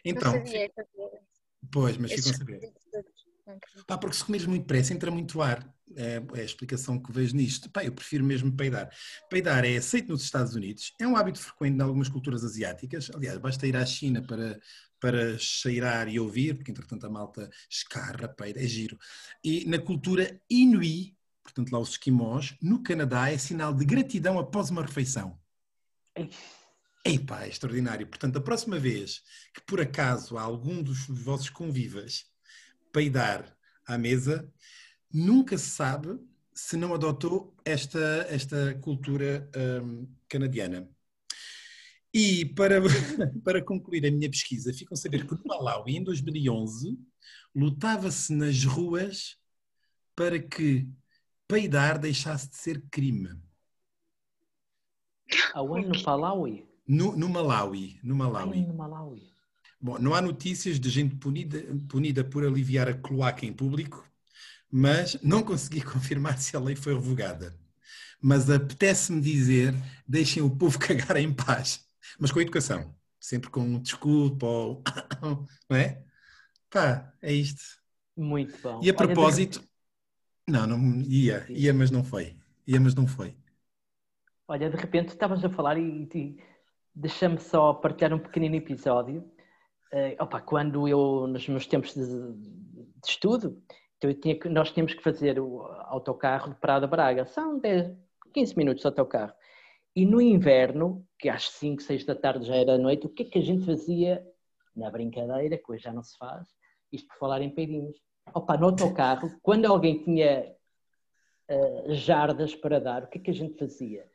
Então, 0.06 0.32
sabia, 0.32 0.72
pois, 1.72 1.98
mas 1.98 2.14
ficam 2.14 2.32
a 2.32 2.36
saber. 2.36 2.74
Pá, 3.86 3.98
porque 3.98 4.16
se 4.16 4.24
comeres 4.24 4.48
muito 4.48 4.64
depressa 4.64 4.94
entra 4.94 5.12
muito 5.12 5.42
ar. 5.42 5.74
É, 5.96 6.20
é, 6.34 6.42
a 6.42 6.44
explicação 6.44 7.00
que 7.00 7.12
vejo 7.12 7.36
nisto. 7.36 7.70
Pá, 7.70 7.84
eu 7.84 7.92
prefiro 7.92 8.24
mesmo 8.24 8.52
peidar. 8.52 8.90
Peidar 9.30 9.64
é 9.64 9.78
aceito 9.78 10.12
nos 10.12 10.24
Estados 10.24 10.56
Unidos, 10.56 10.94
é 11.00 11.08
um 11.08 11.16
hábito 11.16 11.40
frequente 11.40 11.78
em 11.78 11.82
algumas 11.82 12.10
culturas 12.10 12.44
asiáticas. 12.44 13.12
Aliás, 13.14 13.38
basta 13.38 13.68
ir 13.68 13.78
à 13.78 13.86
China 13.86 14.22
para, 14.22 14.60
para 15.00 15.38
cheirar 15.38 16.08
e 16.08 16.20
ouvir, 16.20 16.56
porque 16.56 16.72
entretanto 16.72 17.06
a 17.06 17.10
malta 17.10 17.50
escarra, 17.70 18.28
peida, 18.28 18.60
é 18.60 18.68
giro. 18.68 18.98
E 19.44 19.64
na 19.66 19.78
cultura 19.78 20.42
Inuit, 20.50 21.16
portanto 21.44 21.72
lá 21.72 21.80
os 21.80 21.90
esquimós, 21.92 22.56
no 22.62 22.82
Canadá 22.82 23.30
é 23.30 23.38
sinal 23.38 23.74
de 23.74 23.86
gratidão 23.86 24.40
após 24.40 24.72
uma 24.72 24.82
refeição. 24.82 25.40
Epá, 27.06 27.44
é 27.44 27.50
extraordinário. 27.50 28.08
Portanto, 28.08 28.38
a 28.38 28.42
próxima 28.42 28.80
vez 28.80 29.22
que 29.54 29.62
por 29.62 29.80
acaso 29.80 30.40
algum 30.40 30.82
dos 30.82 31.06
vossos 31.08 31.52
convivas 31.52 32.26
peidar 32.96 33.54
à 33.86 33.98
mesa, 33.98 34.50
nunca 35.12 35.58
se 35.58 35.70
sabe 35.70 36.18
se 36.54 36.78
não 36.78 36.94
adotou 36.94 37.54
esta, 37.66 38.26
esta 38.30 38.74
cultura 38.76 39.50
um, 39.84 40.08
canadiana. 40.30 40.90
E 42.14 42.46
para, 42.46 42.80
para 43.44 43.62
concluir 43.62 44.06
a 44.06 44.12
minha 44.12 44.30
pesquisa, 44.30 44.74
ficam 44.74 44.94
a 44.94 44.98
saber 44.98 45.28
que 45.28 45.34
no 45.36 45.44
Malawi, 45.46 45.98
em 45.98 46.04
2011, 46.06 46.98
lutava-se 47.54 48.34
nas 48.34 48.64
ruas 48.64 49.38
para 50.16 50.40
que 50.40 50.88
peidar 51.46 52.00
deixasse 52.00 52.50
de 52.50 52.56
ser 52.56 52.82
crime. 52.90 53.38
Aonde 55.54 55.90
no 55.90 56.02
Malawi? 56.02 56.66
No, 56.88 57.18
no 57.18 57.28
Malawi. 57.28 58.00
No 58.02 58.16
Malawi. 58.16 58.60
Ai, 58.60 58.66
no 58.66 58.74
Malawi. 58.74 59.35
Bom, 59.86 60.00
não 60.00 60.16
há 60.16 60.20
notícias 60.20 60.80
de 60.80 60.90
gente 60.90 61.16
punida, 61.18 61.64
punida 61.88 62.24
por 62.24 62.44
aliviar 62.44 62.90
a 62.90 62.94
cloaca 62.96 63.46
em 63.46 63.54
público, 63.54 64.04
mas 64.72 65.16
não 65.22 65.44
consegui 65.44 65.80
confirmar 65.86 66.40
se 66.40 66.58
a 66.58 66.60
lei 66.60 66.76
foi 66.76 66.96
revogada. 66.96 67.56
Mas 68.20 68.50
apetece-me 68.50 69.22
dizer, 69.22 69.76
deixem 70.08 70.42
o 70.42 70.50
povo 70.50 70.80
cagar 70.82 71.18
em 71.18 71.32
paz, 71.32 71.88
mas 72.20 72.32
com 72.32 72.42
educação, 72.42 72.96
sempre 73.20 73.52
com 73.52 73.80
desculpa 73.80 74.48
ou... 74.48 74.84
não 75.70 75.78
é? 75.78 76.04
Pá, 76.68 77.14
é 77.22 77.32
isto. 77.32 77.62
Muito 78.18 78.60
bom. 78.64 78.80
E 78.82 78.90
a 78.90 78.94
propósito... 78.96 79.64
Não, 80.48 80.66
não 80.66 81.00
ia, 81.04 81.46
ia, 81.48 81.72
mas 81.76 81.92
não 81.92 82.04
foi. 82.04 82.36
Ia, 82.66 82.80
mas 82.80 82.96
não 82.96 83.06
foi. 83.06 83.38
Olha, 84.48 84.68
de 84.68 84.78
repente 84.78 85.10
estavas 85.10 85.46
a 85.46 85.50
falar 85.52 85.78
e, 85.78 86.10
e 86.12 86.38
Deixa-me 86.96 87.38
só 87.40 87.74
partilhar 87.74 88.14
um 88.14 88.20
pequenino 88.20 88.56
episódio. 88.56 89.30
Uh, 89.94 90.16
opa, 90.20 90.42
quando 90.42 90.88
eu, 90.88 91.28
nos 91.28 91.48
meus 91.48 91.68
tempos 91.68 91.94
de, 91.94 92.06
de 92.06 93.08
estudo, 93.08 93.62
então 93.98 94.14
tinha, 94.14 94.38
nós 94.50 94.72
tínhamos 94.72 94.94
que 94.94 95.04
fazer 95.04 95.40
o 95.40 95.62
autocarro 95.86 96.50
de 96.50 96.60
Prada 96.60 96.88
Braga. 96.88 97.26
São 97.26 97.60
10, 97.60 97.96
15 98.34 98.58
minutos 98.58 98.82
de 98.82 98.88
autocarro. 98.88 99.34
E 99.96 100.06
no 100.06 100.20
inverno, 100.20 101.08
que 101.18 101.30
às 101.30 101.50
5, 101.52 101.82
6 101.82 102.06
da 102.06 102.16
tarde 102.16 102.46
já 102.46 102.56
era 102.56 102.78
noite, 102.78 103.06
o 103.06 103.10
que 103.10 103.24
é 103.24 103.26
que 103.26 103.40
a 103.40 103.42
gente 103.42 103.66
fazia 103.66 104.26
na 104.76 104.92
brincadeira, 104.92 105.58
que 105.58 105.72
hoje 105.72 105.84
já 105.84 105.94
não 105.94 106.04
se 106.04 106.18
faz, 106.18 106.48
isto 106.92 107.08
por 107.08 107.18
falar 107.18 107.42
em 107.42 107.50
peidinhos. 107.50 107.98
Opa, 108.34 108.58
no 108.58 108.66
autocarro, 108.66 109.32
quando 109.42 109.66
alguém 109.66 110.04
tinha 110.04 110.54
uh, 111.50 111.94
jardas 111.94 112.54
para 112.54 112.80
dar, 112.80 113.04
o 113.04 113.08
que 113.08 113.20
é 113.20 113.22
que 113.22 113.32
a 113.32 113.34
gente 113.34 113.58
fazia? 113.58 114.06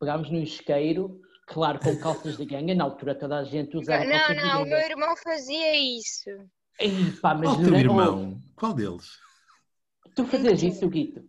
Pegámos 0.00 0.30
no 0.30 0.38
isqueiro 0.38 1.20
Claro, 1.46 1.78
com 1.78 1.96
calças 1.98 2.36
de 2.36 2.44
ganga, 2.44 2.74
na 2.74 2.84
altura 2.84 3.14
toda 3.14 3.38
a 3.38 3.44
gente 3.44 3.76
usava 3.76 4.04
Não, 4.04 4.34
não, 4.34 4.34
não 4.34 4.62
o 4.62 4.66
meu 4.66 4.78
irmão 4.78 5.14
fazia 5.16 5.98
isso. 5.98 6.30
Ei, 6.78 7.12
pá, 7.20 7.34
mas 7.34 7.50
Qual 7.50 7.62
teu 7.62 7.74
irmão? 7.76 8.42
Qual 8.56 8.72
deles? 8.72 9.10
Tu 10.14 10.24
fazias 10.24 10.62
isso, 10.62 10.88
Guito? 10.88 11.22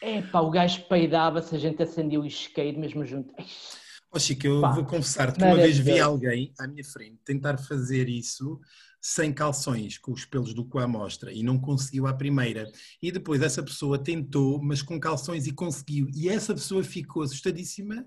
É 0.00 0.20
pá, 0.20 0.40
o 0.40 0.50
gajo 0.50 0.82
peidava-se, 0.88 1.54
a 1.54 1.58
gente 1.58 1.82
acendia 1.82 2.20
o 2.20 2.26
isqueiro 2.26 2.78
mesmo 2.78 3.04
junto. 3.04 3.32
Ó 3.38 4.16
oh, 4.16 4.18
Chico, 4.18 4.46
eu 4.46 4.60
pá, 4.60 4.72
vou 4.72 4.84
confessar 4.84 5.32
que 5.32 5.42
uma 5.42 5.56
vez 5.56 5.78
vi 5.78 5.98
alguém 5.98 6.52
à 6.58 6.66
minha 6.66 6.84
frente 6.84 7.18
tentar 7.24 7.56
fazer 7.56 8.08
isso 8.08 8.60
sem 9.00 9.32
calções, 9.32 9.98
com 9.98 10.12
os 10.12 10.24
pelos 10.24 10.54
do 10.54 10.64
cu 10.64 10.78
à 10.78 10.86
mostra, 10.86 11.32
e 11.32 11.42
não 11.42 11.58
conseguiu 11.58 12.06
à 12.06 12.14
primeira. 12.14 12.70
E 13.00 13.10
depois 13.10 13.42
essa 13.42 13.62
pessoa 13.62 13.98
tentou, 13.98 14.62
mas 14.62 14.80
com 14.80 15.00
calções 15.00 15.46
e 15.46 15.52
conseguiu. 15.52 16.08
E 16.14 16.28
essa 16.28 16.54
pessoa 16.54 16.84
ficou 16.84 17.22
assustadíssima 17.22 18.06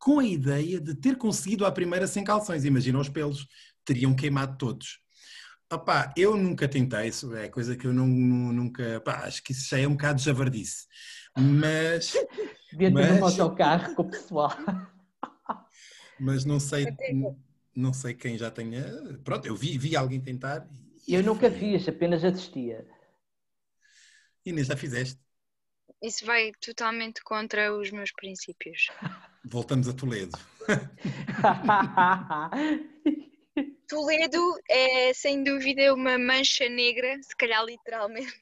com 0.00 0.18
a 0.18 0.24
ideia 0.24 0.80
de 0.80 0.94
ter 0.94 1.16
conseguido 1.16 1.66
à 1.66 1.70
primeira 1.70 2.06
sem 2.06 2.24
calções. 2.24 2.64
Imagina 2.64 2.98
os 2.98 3.10
pelos, 3.10 3.46
teriam 3.84 4.16
queimado 4.16 4.56
todos. 4.56 4.98
Opá, 5.72 6.12
eu 6.16 6.36
nunca 6.36 6.66
tentei, 6.66 7.08
isso 7.08 7.32
é 7.36 7.48
coisa 7.48 7.76
que 7.76 7.86
eu 7.86 7.92
não, 7.92 8.08
nunca. 8.08 9.00
acho 9.06 9.40
que 9.42 9.52
isso 9.52 9.68
já 9.68 9.78
é 9.78 9.86
um 9.86 9.92
bocado 9.92 10.18
de 10.18 10.24
javardice. 10.24 10.86
Mas. 11.38 12.12
Dentro 12.72 12.94
mas, 12.94 13.34
de 13.34 13.40
um 13.40 13.44
autocarro 13.44 13.94
com 13.94 14.02
o 14.02 14.10
pessoal. 14.10 14.50
Mas 16.22 16.44
não 16.44 16.60
sei, 16.60 16.86
não 17.74 17.94
sei 17.94 18.12
quem 18.12 18.36
já 18.36 18.50
tenha. 18.50 18.84
Pronto, 19.24 19.46
eu 19.46 19.56
vi, 19.56 19.78
vi 19.78 19.96
alguém 19.96 20.20
tentar. 20.20 20.68
E, 21.08 21.14
eu 21.14 21.22
nunca 21.22 21.50
fiz, 21.50 21.88
apenas 21.88 22.22
assistia. 22.22 22.86
Inês, 24.44 24.66
já 24.66 24.76
fizeste? 24.76 25.18
Isso 26.02 26.26
vai 26.26 26.52
totalmente 26.60 27.22
contra 27.22 27.74
os 27.74 27.90
meus 27.90 28.12
princípios. 28.12 28.88
Voltamos 29.44 29.88
a 29.88 29.92
Toledo. 29.92 30.38
Toledo 33.88 34.60
é 34.68 35.14
sem 35.14 35.42
dúvida 35.42 35.92
uma 35.94 36.18
mancha 36.18 36.68
negra, 36.68 37.18
se 37.22 37.34
calhar 37.36 37.64
literalmente. 37.64 38.32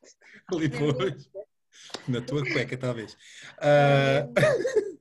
Ali 0.52 0.68
depois. 0.68 1.30
Na 2.06 2.20
tua 2.20 2.42
cueca, 2.42 2.76
talvez. 2.76 3.14
Uh... 3.58 4.28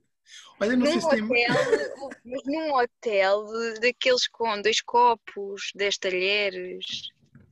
Olha, 0.60 0.76
não 0.76 0.86
num 0.86 0.92
sei 0.92 1.00
se 1.00 1.22
hotel, 1.22 2.10
Mas 2.24 2.42
num 2.46 2.74
hotel 2.74 3.46
daqueles 3.80 4.26
com 4.26 4.60
dois 4.60 4.80
copos, 4.80 5.70
dez 5.74 5.96
talheres, 5.96 6.84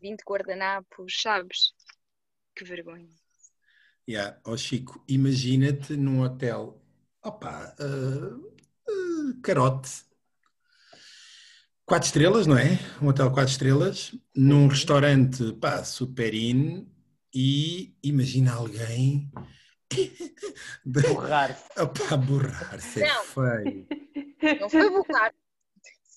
20 0.00 0.22
guardanapos, 0.28 1.22
sabes? 1.22 1.72
Que 2.54 2.64
vergonha. 2.64 3.08
Yeah. 4.08 4.40
Oh, 4.44 4.56
Chico, 4.56 5.02
imagina-te 5.08 5.96
num 5.96 6.22
hotel 6.22 6.80
Opa, 7.26 7.74
uh, 7.80 8.36
uh, 8.88 9.40
carote. 9.42 9.90
Quatro 11.84 12.06
estrelas, 12.06 12.46
não 12.46 12.56
é? 12.56 12.78
Um 13.02 13.08
hotel 13.08 13.32
quatro 13.32 13.50
estrelas, 13.50 14.14
num 14.32 14.62
uhum. 14.62 14.68
restaurante, 14.68 15.52
pá, 15.54 15.82
super 15.82 16.32
in, 16.32 16.88
e 17.34 17.98
imagina 18.00 18.52
alguém... 18.52 19.28
Borrar-se. 20.86 21.64
Opa, 21.80 22.16
borrar-se, 22.16 23.02
é 23.02 23.08
feio. 23.24 23.88
Não 24.60 24.70
foi 24.70 24.88
borrar. 24.88 25.34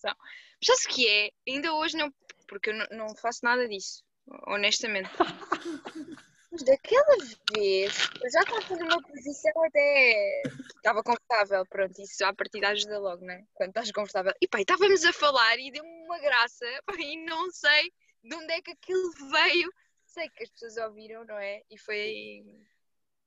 Mas 0.03 0.85
o 0.85 0.89
que 0.89 1.07
é? 1.07 1.31
Ainda 1.47 1.73
hoje 1.73 1.97
não, 1.97 2.13
porque 2.47 2.69
eu 2.69 2.75
não, 2.75 2.85
não 2.91 3.15
faço 3.15 3.39
nada 3.43 3.67
disso, 3.67 4.03
honestamente. 4.45 5.09
Mas 6.51 6.63
daquela 6.63 7.17
vez, 7.53 8.09
eu 8.23 8.31
já 8.31 8.39
estava 8.39 8.75
numa 8.75 9.01
posição 9.03 9.63
até. 9.65 10.41
Estava 10.77 11.03
confortável, 11.03 11.63
pronto, 11.67 12.01
isso 12.01 12.25
à 12.25 12.33
partida 12.33 12.69
ajuda 12.69 12.97
logo, 12.97 13.23
não 13.23 13.33
é? 13.33 13.43
Quando 13.53 13.69
estás 13.69 13.91
confortável. 13.91 14.33
E 14.41 14.47
pá, 14.47 14.59
estávamos 14.59 15.03
a 15.05 15.13
falar 15.13 15.59
e 15.59 15.71
deu-me 15.71 16.05
uma 16.05 16.19
graça, 16.19 16.65
pá, 16.85 16.95
e 16.97 17.23
não 17.23 17.51
sei 17.51 17.91
de 18.23 18.35
onde 18.35 18.51
é 18.51 18.61
que 18.61 18.71
aquilo 18.71 19.11
veio. 19.31 19.71
Sei 20.05 20.27
que 20.29 20.43
as 20.43 20.49
pessoas 20.49 20.77
ouviram, 20.77 21.23
não 21.23 21.37
é? 21.37 21.61
E 21.69 21.77
foi. 21.77 22.43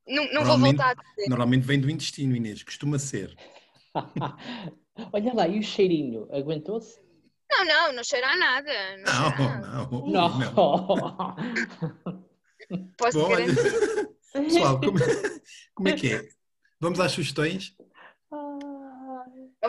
Não, 0.06 0.32
não 0.32 0.44
vou 0.44 0.58
voltar 0.58 0.90
a 0.90 0.94
dizer. 0.94 1.28
Normalmente 1.28 1.64
vem 1.64 1.80
do 1.80 1.88
intestino, 1.88 2.35
Inês, 2.35 2.64
costuma 2.64 2.98
ser. 2.98 3.37
Olha 5.12 5.32
lá, 5.32 5.46
e 5.46 5.61
o 5.61 5.62
cheirinho? 5.62 6.28
Aguentou-se? 6.32 7.00
Não, 7.48 7.64
não, 7.64 7.92
não 7.92 8.02
cheira 8.02 8.28
a 8.28 8.37
nada. 8.37 8.96
Não, 8.96 9.04
nada. 9.04 9.90
Não, 9.90 10.11
não. 10.11 10.87
Não. 10.96 12.21
Posso 12.96 13.18
Bom, 13.18 13.26
olha, 13.32 13.46
garantir. 13.46 14.08
pessoal, 14.32 14.80
como, 14.80 14.98
como 15.74 15.88
é 15.88 15.92
que 15.96 16.14
é? 16.14 16.28
Vamos 16.80 17.00
às 17.00 17.12
sugestões? 17.12 17.74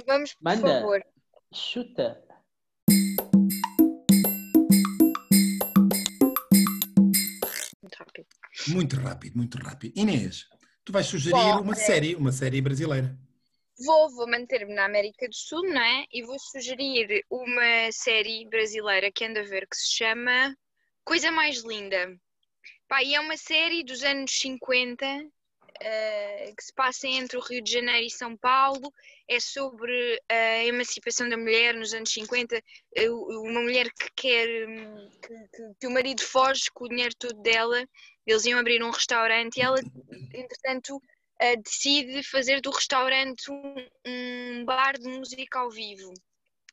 Vamos, 0.07 0.33
por 0.33 0.43
Manda. 0.43 0.61
favor. 0.79 1.03
Chuta. 1.53 2.21
Muito 7.81 7.95
rápido. 7.97 8.27
Muito 8.67 8.95
rápido, 8.95 9.35
muito 9.37 9.57
rápido. 9.57 9.93
Inês, 9.97 10.45
tu 10.85 10.91
vais 10.91 11.05
sugerir 11.05 11.31
Bom, 11.35 11.61
uma 11.61 11.73
é- 11.73 11.75
série, 11.75 12.15
uma 12.15 12.31
série 12.31 12.61
brasileira. 12.61 13.17
Vou, 13.85 14.09
vou 14.11 14.27
manter-me 14.29 14.73
na 14.73 14.85
América 14.85 15.27
do 15.27 15.35
Sul, 15.35 15.63
não 15.63 15.81
é? 15.81 16.05
E 16.11 16.23
vou 16.23 16.37
sugerir 16.39 17.23
uma 17.29 17.91
série 17.91 18.47
brasileira 18.47 19.11
que 19.11 19.25
ando 19.25 19.39
a 19.39 19.43
ver 19.43 19.67
que 19.67 19.75
se 19.75 19.95
chama 19.97 20.55
Coisa 21.03 21.31
Mais 21.31 21.63
Linda. 21.63 22.15
Pá, 22.87 23.01
e 23.03 23.15
é 23.15 23.19
uma 23.19 23.37
série 23.37 23.83
dos 23.83 24.03
anos 24.03 24.31
50 24.39 25.05
eh, 25.81 26.53
que 26.55 26.63
se 26.63 26.73
passa 26.73 27.07
entre 27.07 27.37
o 27.37 27.41
Rio 27.41 27.63
de 27.63 27.71
Janeiro 27.71 28.05
e 28.05 28.09
São 28.11 28.37
Paulo. 28.37 28.93
É 29.27 29.39
sobre 29.39 30.21
a 30.29 30.63
emancipação 30.65 31.27
da 31.27 31.37
mulher 31.37 31.73
nos 31.73 31.93
anos 31.93 32.11
50. 32.11 32.61
eh, 32.95 33.09
uma 33.09 33.61
mulher 33.61 33.89
que 33.91 34.09
quer 34.15 34.67
hum, 34.69 35.09
que, 35.21 35.33
que- 35.55 35.73
que 35.79 35.87
o 35.87 35.91
marido 35.91 36.21
foge 36.21 36.63
com 36.73 36.85
o 36.85 36.89
dinheiro 36.89 37.15
todo 37.17 37.41
dela. 37.41 37.83
Eles 38.27 38.45
iam 38.45 38.59
abrir 38.59 38.83
um 38.83 38.91
restaurante 38.91 39.57
e 39.57 39.61
ela, 39.61 39.79
entretanto, 40.33 41.01
eh, 41.39 41.55
decide 41.57 42.21
fazer 42.23 42.61
do 42.61 42.69
restaurante 42.71 43.49
um, 43.51 43.75
um 44.05 44.65
bar 44.65 44.93
de 44.99 45.07
música 45.09 45.59
ao 45.59 45.69
vivo, 45.71 46.13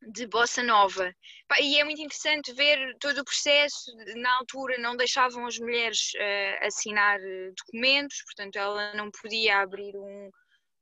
de 0.03 0.27
bossa 0.27 0.63
nova. 0.63 1.15
E 1.61 1.79
é 1.79 1.85
muito 1.85 2.01
interessante 2.01 2.53
ver 2.53 2.97
todo 2.99 3.19
o 3.19 3.25
processo. 3.25 3.93
Na 4.17 4.39
altura 4.39 4.79
não 4.79 4.97
deixavam 4.97 5.47
as 5.47 5.59
mulheres 5.59 6.13
eh, 6.17 6.67
assinar 6.67 7.21
eh, 7.21 7.53
documentos, 7.57 8.23
portanto 8.25 8.57
ela 8.57 8.95
não 8.95 9.11
podia 9.11 9.59
abrir 9.59 9.97
um, 9.97 10.31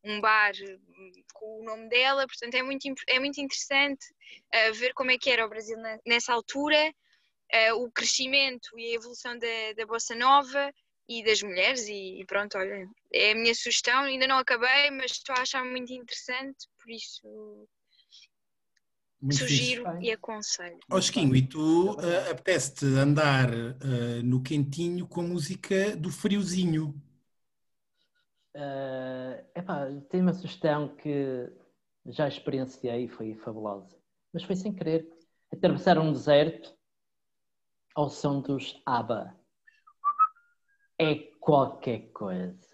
um 0.04 0.20
bar 0.20 0.52
hum, 0.60 1.12
com 1.34 1.60
o 1.60 1.64
nome 1.64 1.88
dela, 1.88 2.26
portanto 2.26 2.54
é 2.54 2.62
muito, 2.62 2.86
é 3.08 3.18
muito 3.18 3.40
interessante 3.40 4.04
eh, 4.52 4.72
ver 4.72 4.92
como 4.94 5.10
é 5.10 5.18
que 5.18 5.30
era 5.30 5.44
o 5.44 5.48
Brasil 5.48 5.76
nessa 6.06 6.32
altura, 6.32 6.92
eh, 7.50 7.72
o 7.72 7.90
crescimento 7.90 8.78
e 8.78 8.92
a 8.92 8.94
evolução 8.94 9.38
da, 9.38 9.72
da 9.76 9.86
bossa 9.86 10.14
nova 10.14 10.72
e 11.08 11.24
das 11.24 11.42
mulheres 11.42 11.88
e 11.88 12.22
pronto, 12.26 12.58
olha, 12.58 12.86
é 13.12 13.32
a 13.32 13.34
minha 13.34 13.54
sugestão, 13.54 14.02
ainda 14.02 14.26
não 14.26 14.38
acabei, 14.38 14.90
mas 14.90 15.12
estou 15.12 15.34
a 15.34 15.40
achar 15.40 15.64
muito 15.64 15.92
interessante, 15.92 16.68
por 16.78 16.90
isso 16.90 17.68
Muito 19.20 19.38
sugiro 19.38 19.84
e 20.00 20.12
aconselho. 20.12 20.78
Ó 20.90 21.00
Chiquinho, 21.00 21.34
e 21.34 21.46
tu 21.46 21.96
eh, 22.00 22.30
apetece-te 22.30 22.86
andar 22.86 23.52
eh, 23.52 24.22
no 24.22 24.40
quentinho 24.40 25.08
com 25.08 25.22
a 25.22 25.24
música 25.24 25.96
do 25.96 26.10
friozinho. 26.10 26.94
Eh, 28.54 29.44
epá, 29.56 29.86
tenho 30.08 30.22
uma 30.22 30.32
sugestão 30.32 30.94
que 30.96 31.50
já 32.06 32.28
experienciei 32.28 33.04
e 33.04 33.08
foi 33.08 33.34
fabulosa. 33.34 33.96
Mas 34.32 34.44
foi 34.44 34.54
sem 34.54 34.72
querer. 34.72 35.08
Atravessar 35.52 35.98
um 35.98 36.12
deserto 36.12 36.76
ao 37.94 38.08
som 38.08 38.40
dos 38.40 38.80
ABBA. 38.86 39.34
É 40.98 41.14
qualquer 41.40 42.10
coisa. 42.12 42.67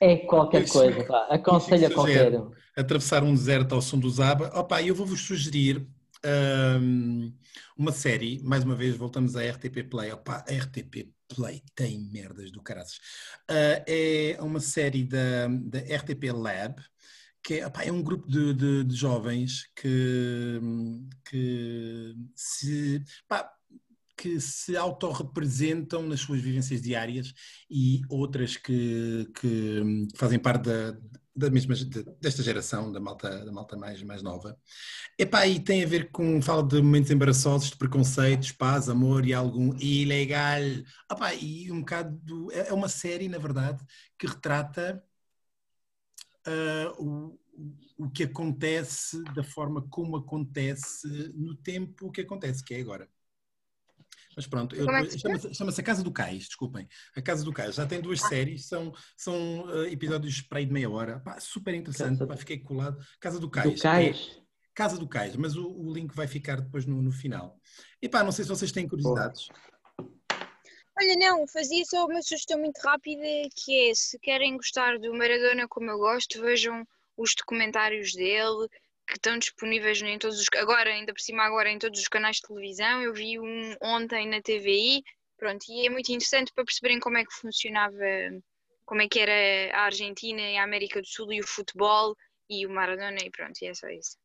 É 0.00 0.16
qualquer 0.16 0.68
coisa, 0.68 1.04
pá. 1.04 1.26
Aconselho 1.30 1.86
a 1.86 1.90
qualquer 1.90 2.40
um. 2.40 2.50
Atravessar 2.76 3.22
um 3.22 3.34
deserto 3.34 3.74
ao 3.74 3.82
som 3.82 3.98
dos 3.98 4.18
ABBA. 4.20 4.50
Opa, 4.58 4.82
eu 4.82 4.94
vou-vos 4.94 5.20
sugerir 5.20 5.86
ahm, 6.24 7.30
uma 7.76 7.92
série, 7.92 8.40
mais 8.42 8.64
uma 8.64 8.74
vez 8.74 8.96
voltamos 8.96 9.36
à 9.36 9.42
RTP 9.42 9.84
Play. 9.90 10.12
Opa, 10.12 10.44
a 10.48 10.52
RTP 10.52 11.10
Play 11.28 11.62
tem 11.74 11.98
merdas 12.12 12.50
do 12.50 12.62
caraças. 12.62 12.98
Ah, 13.48 13.82
é 13.86 14.36
uma 14.40 14.60
série 14.60 15.04
da, 15.04 15.48
da 15.48 15.78
RTP 15.78 16.32
Lab, 16.32 16.76
que 17.44 17.54
é, 17.54 17.66
opá, 17.66 17.82
é 17.84 17.90
um 17.92 18.02
grupo 18.02 18.28
de, 18.30 18.54
de- 18.54 18.84
de 18.84 18.94
jovens 18.94 19.64
que, 19.74 20.60
que 21.28 22.14
se, 22.36 23.02
pá, 23.28 23.50
que 24.22 24.40
se 24.40 24.76
autorrepresentam 24.76 26.06
nas 26.06 26.20
suas 26.20 26.40
vivências 26.40 26.80
diárias 26.80 27.34
e 27.68 28.02
outras 28.08 28.56
que, 28.56 29.28
que 29.40 30.06
fazem 30.16 30.38
parte 30.38 30.66
da, 30.66 30.96
da 31.34 31.50
mesma, 31.50 31.74
de- 31.74 32.04
desta 32.20 32.40
geração, 32.40 32.92
da 32.92 33.00
malta, 33.00 33.44
da 33.44 33.50
malta 33.50 33.76
mais, 33.76 34.00
mais 34.04 34.22
nova. 34.22 34.56
Epá, 35.18 35.44
e 35.48 35.58
tem 35.58 35.82
a 35.82 35.86
ver 35.88 36.12
com, 36.12 36.40
fala 36.40 36.62
de 36.62 36.80
momentos 36.80 37.10
embaraçosos, 37.10 37.70
de 37.70 37.76
preconceitos, 37.76 38.52
paz, 38.52 38.88
amor 38.88 39.26
e 39.26 39.34
algum 39.34 39.74
ilegal. 39.80 40.60
Epá, 41.10 41.34
e 41.34 41.72
um 41.72 41.80
bocado, 41.80 42.16
do- 42.22 42.52
é 42.52 42.68
é 42.68 42.72
uma 42.72 42.88
série, 42.88 43.28
na 43.28 43.38
verdade, 43.38 43.84
que 44.16 44.26
retrata 44.28 45.02
ah, 46.46 46.92
o, 46.98 47.36
o 47.98 48.08
que 48.10 48.22
acontece 48.24 49.20
da 49.34 49.42
forma 49.42 49.82
como 49.90 50.16
acontece 50.16 51.08
no 51.34 51.56
tempo 51.56 52.10
que 52.12 52.20
acontece, 52.20 52.62
que 52.62 52.74
é 52.74 52.80
agora. 52.80 53.08
Mas 54.36 54.46
pronto, 54.46 54.74
é 54.74 55.18
chama-se 55.18 55.54
chama-se 55.54 55.80
A 55.80 55.84
Casa 55.84 56.02
do 56.02 56.12
Cais, 56.12 56.44
desculpem. 56.44 56.88
A 57.16 57.22
Casa 57.22 57.44
do 57.44 57.52
Cais, 57.52 57.74
já 57.74 57.86
tem 57.86 58.00
duas 58.00 58.20
séries, 58.20 58.66
são, 58.66 58.92
são 59.16 59.66
ah, 59.68 59.88
episódios 59.88 60.40
para 60.40 60.58
aí 60.58 60.66
de 60.66 60.72
meia 60.72 60.90
hora. 60.90 61.20
Pá, 61.20 61.38
super 61.40 61.74
interessante, 61.74 62.18
Casa- 62.18 62.26
pá, 62.26 62.36
fiquei 62.36 62.58
colado. 62.58 62.98
Casa 63.20 63.38
do 63.38 63.50
Cais. 63.50 63.74
Do 63.74 63.82
cais. 63.82 64.36
é 64.38 64.42
Casa 64.74 64.98
do 64.98 65.06
Cais, 65.06 65.36
mas 65.36 65.54
o, 65.54 65.68
o 65.68 65.92
link 65.92 66.14
vai 66.14 66.26
ficar 66.26 66.60
depois 66.60 66.86
no, 66.86 67.02
no 67.02 67.12
final. 67.12 67.60
E 68.00 68.08
pá, 68.08 68.24
não 68.24 68.32
sei 68.32 68.44
se 68.44 68.48
vocês 68.48 68.72
têm 68.72 68.88
curiosidades. 68.88 69.48
Olha, 70.98 71.16
não, 71.16 71.46
fazia 71.46 71.84
só 71.84 72.06
uma 72.06 72.22
sugestão 72.22 72.58
muito 72.58 72.78
rápida 72.78 73.22
que 73.54 73.90
é, 73.90 73.94
se 73.94 74.18
querem 74.18 74.56
gostar 74.56 74.98
do 74.98 75.12
Maradona 75.14 75.66
como 75.68 75.90
eu 75.90 75.98
gosto, 75.98 76.40
vejam 76.40 76.86
os 77.16 77.34
documentários 77.34 78.14
dele 78.14 78.68
que 79.12 79.18
estão 79.18 79.38
disponíveis 79.38 80.00
em 80.00 80.18
todos 80.18 80.40
os, 80.40 80.46
agora, 80.56 80.88
ainda 80.88 81.12
por 81.12 81.20
cima 81.20 81.42
agora 81.42 81.70
em 81.70 81.78
todos 81.78 82.00
os 82.00 82.08
canais 82.08 82.36
de 82.36 82.42
televisão, 82.48 83.02
eu 83.02 83.12
vi 83.12 83.38
um 83.38 83.76
ontem 83.82 84.26
na 84.26 84.40
TVI, 84.40 85.02
pronto, 85.36 85.64
e 85.68 85.86
é 85.86 85.90
muito 85.90 86.08
interessante 86.08 86.50
para 86.54 86.64
perceberem 86.64 86.98
como 86.98 87.18
é 87.18 87.24
que 87.24 87.34
funcionava, 87.34 87.94
como 88.86 89.02
é 89.02 89.08
que 89.08 89.20
era 89.20 89.76
a 89.76 89.82
Argentina 89.82 90.40
e 90.40 90.56
a 90.56 90.64
América 90.64 91.00
do 91.00 91.06
Sul 91.06 91.30
e 91.30 91.40
o 91.40 91.46
futebol 91.46 92.16
e 92.48 92.66
o 92.66 92.70
Maradona 92.70 93.18
e 93.22 93.30
pronto, 93.30 93.60
e 93.60 93.66
é 93.66 93.74
só 93.74 93.88
isso. 93.88 94.16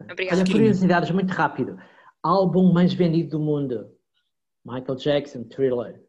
Obrigada. 0.00 0.40
Olha, 0.40 0.52
curiosidades, 0.52 1.10
muito 1.10 1.32
rápido. 1.32 1.76
Álbum 2.22 2.72
mais 2.72 2.94
vendido 2.94 3.30
do 3.30 3.40
mundo. 3.40 3.92
Michael 4.64 4.96
Jackson, 4.96 5.42
Thriller. 5.44 6.00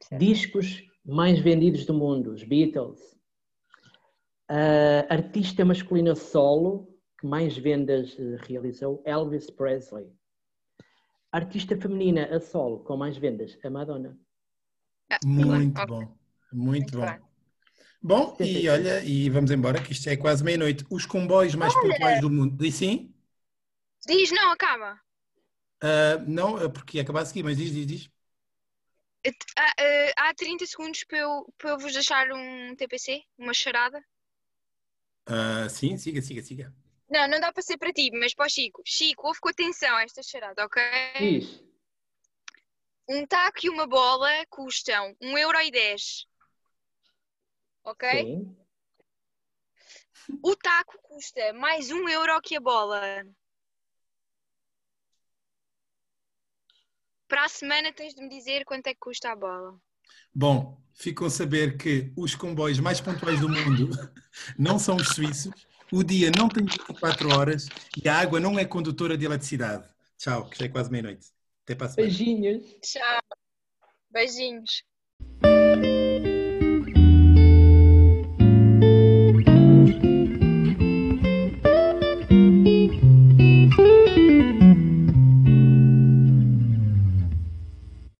Certo. 0.00 0.20
Discos 0.20 0.82
mais 1.04 1.38
vendidos 1.38 1.86
do 1.86 1.94
mundo. 1.94 2.32
Os 2.32 2.42
Beatles. 2.42 3.16
Ah, 4.48 5.06
artista 5.08 5.64
masculina 5.64 6.16
solo 6.16 6.97
que 7.18 7.26
mais 7.26 7.56
vendas 7.56 8.16
eh, 8.18 8.36
realizou. 8.46 9.02
Elvis 9.04 9.50
Presley. 9.50 10.06
Artista 11.32 11.76
feminina 11.76 12.24
a 12.34 12.40
solo 12.40 12.78
com 12.84 12.96
mais 12.96 13.16
vendas. 13.18 13.58
A 13.62 13.70
Madonna. 13.70 14.18
Ah, 15.10 15.18
Muito 15.24 15.86
bom, 15.86 16.16
muito, 16.52 16.98
bom. 16.98 17.28
Bom, 18.00 18.36
e 18.40 18.68
olha, 18.68 19.02
e 19.02 19.28
vamos 19.28 19.50
embora, 19.50 19.82
que 19.82 19.92
isto 19.92 20.08
é 20.08 20.16
quase 20.16 20.44
meia-noite. 20.44 20.86
Os 20.88 21.04
comboios 21.04 21.54
mais 21.54 21.74
pontuais 21.74 22.20
do 22.20 22.30
mundo. 22.30 22.56
Diz 22.56 22.76
sim? 22.76 23.12
Diz, 24.06 24.30
não, 24.30 24.52
acaba. 24.52 24.98
Ah, 25.82 26.18
não, 26.26 26.60
é 26.60 26.68
porque 26.68 26.98
ia 26.98 27.02
acabar 27.02 27.22
a 27.22 27.26
seguir, 27.26 27.42
mas 27.42 27.56
diz, 27.56 27.72
diz, 27.72 27.86
diz. 27.86 28.10
Ah, 29.56 29.72
ah, 29.78 30.28
há 30.28 30.34
30 30.34 30.64
segundos 30.66 31.04
para 31.04 31.18
eu, 31.18 31.52
para 31.58 31.70
eu 31.70 31.78
vos 31.78 31.92
deixar 31.92 32.30
um 32.32 32.74
TPC, 32.76 33.22
uma 33.36 33.52
charada. 33.52 34.02
Ah, 35.26 35.68
sim, 35.68 35.96
siga, 35.96 36.22
siga, 36.22 36.42
siga. 36.42 36.74
Não, 37.08 37.26
não 37.26 37.40
dá 37.40 37.52
para 37.52 37.62
ser 37.62 37.78
para 37.78 37.92
ti, 37.92 38.10
mas 38.12 38.34
para 38.34 38.46
o 38.46 38.50
Chico. 38.50 38.82
Chico, 38.84 39.26
ouve 39.26 39.40
com 39.40 39.48
atenção 39.48 39.96
a 39.96 40.02
esta 40.02 40.22
charada, 40.22 40.64
ok? 40.64 40.82
Diz. 41.18 41.62
Um 43.08 43.26
taco 43.26 43.58
e 43.62 43.70
uma 43.70 43.86
bola 43.86 44.28
custam 44.50 45.16
1,10€. 45.22 46.26
Ok? 47.84 48.10
Sim. 48.10 48.56
O 50.42 50.54
taco 50.54 50.98
custa 51.02 51.54
mais 51.54 51.90
um 51.90 52.06
euro 52.06 52.38
que 52.42 52.56
a 52.56 52.60
bola. 52.60 53.00
Para 57.26 57.44
a 57.44 57.48
semana 57.48 57.92
tens 57.92 58.14
de 58.14 58.22
me 58.22 58.28
dizer 58.28 58.64
quanto 58.66 58.88
é 58.88 58.92
que 58.92 59.00
custa 59.00 59.32
a 59.32 59.36
bola. 59.36 59.80
Bom, 60.34 60.78
ficam 60.92 61.26
a 61.26 61.30
saber 61.30 61.78
que 61.78 62.12
os 62.14 62.34
comboios 62.34 62.78
mais 62.78 63.00
pontuais 63.00 63.40
do 63.40 63.48
mundo 63.48 63.88
não 64.58 64.78
são 64.78 64.96
os 64.96 65.08
suíços, 65.08 65.66
o 65.92 66.02
dia 66.02 66.30
não 66.36 66.48
tem 66.48 66.64
24 66.64 67.34
horas 67.34 67.68
e 68.02 68.08
a 68.08 68.18
água 68.18 68.40
não 68.40 68.58
é 68.58 68.64
condutora 68.64 69.16
de 69.16 69.24
eletricidade. 69.24 69.88
Tchau, 70.16 70.48
que 70.48 70.58
já 70.58 70.66
é 70.66 70.68
quase 70.68 70.90
meia-noite. 70.90 71.28
Até 71.64 71.74
para 71.74 71.86
a 71.86 71.90
semana. 71.90 72.08
Beijinhos. 72.08 72.64
Tchau. 72.82 73.20
Beijinhos. 74.10 74.82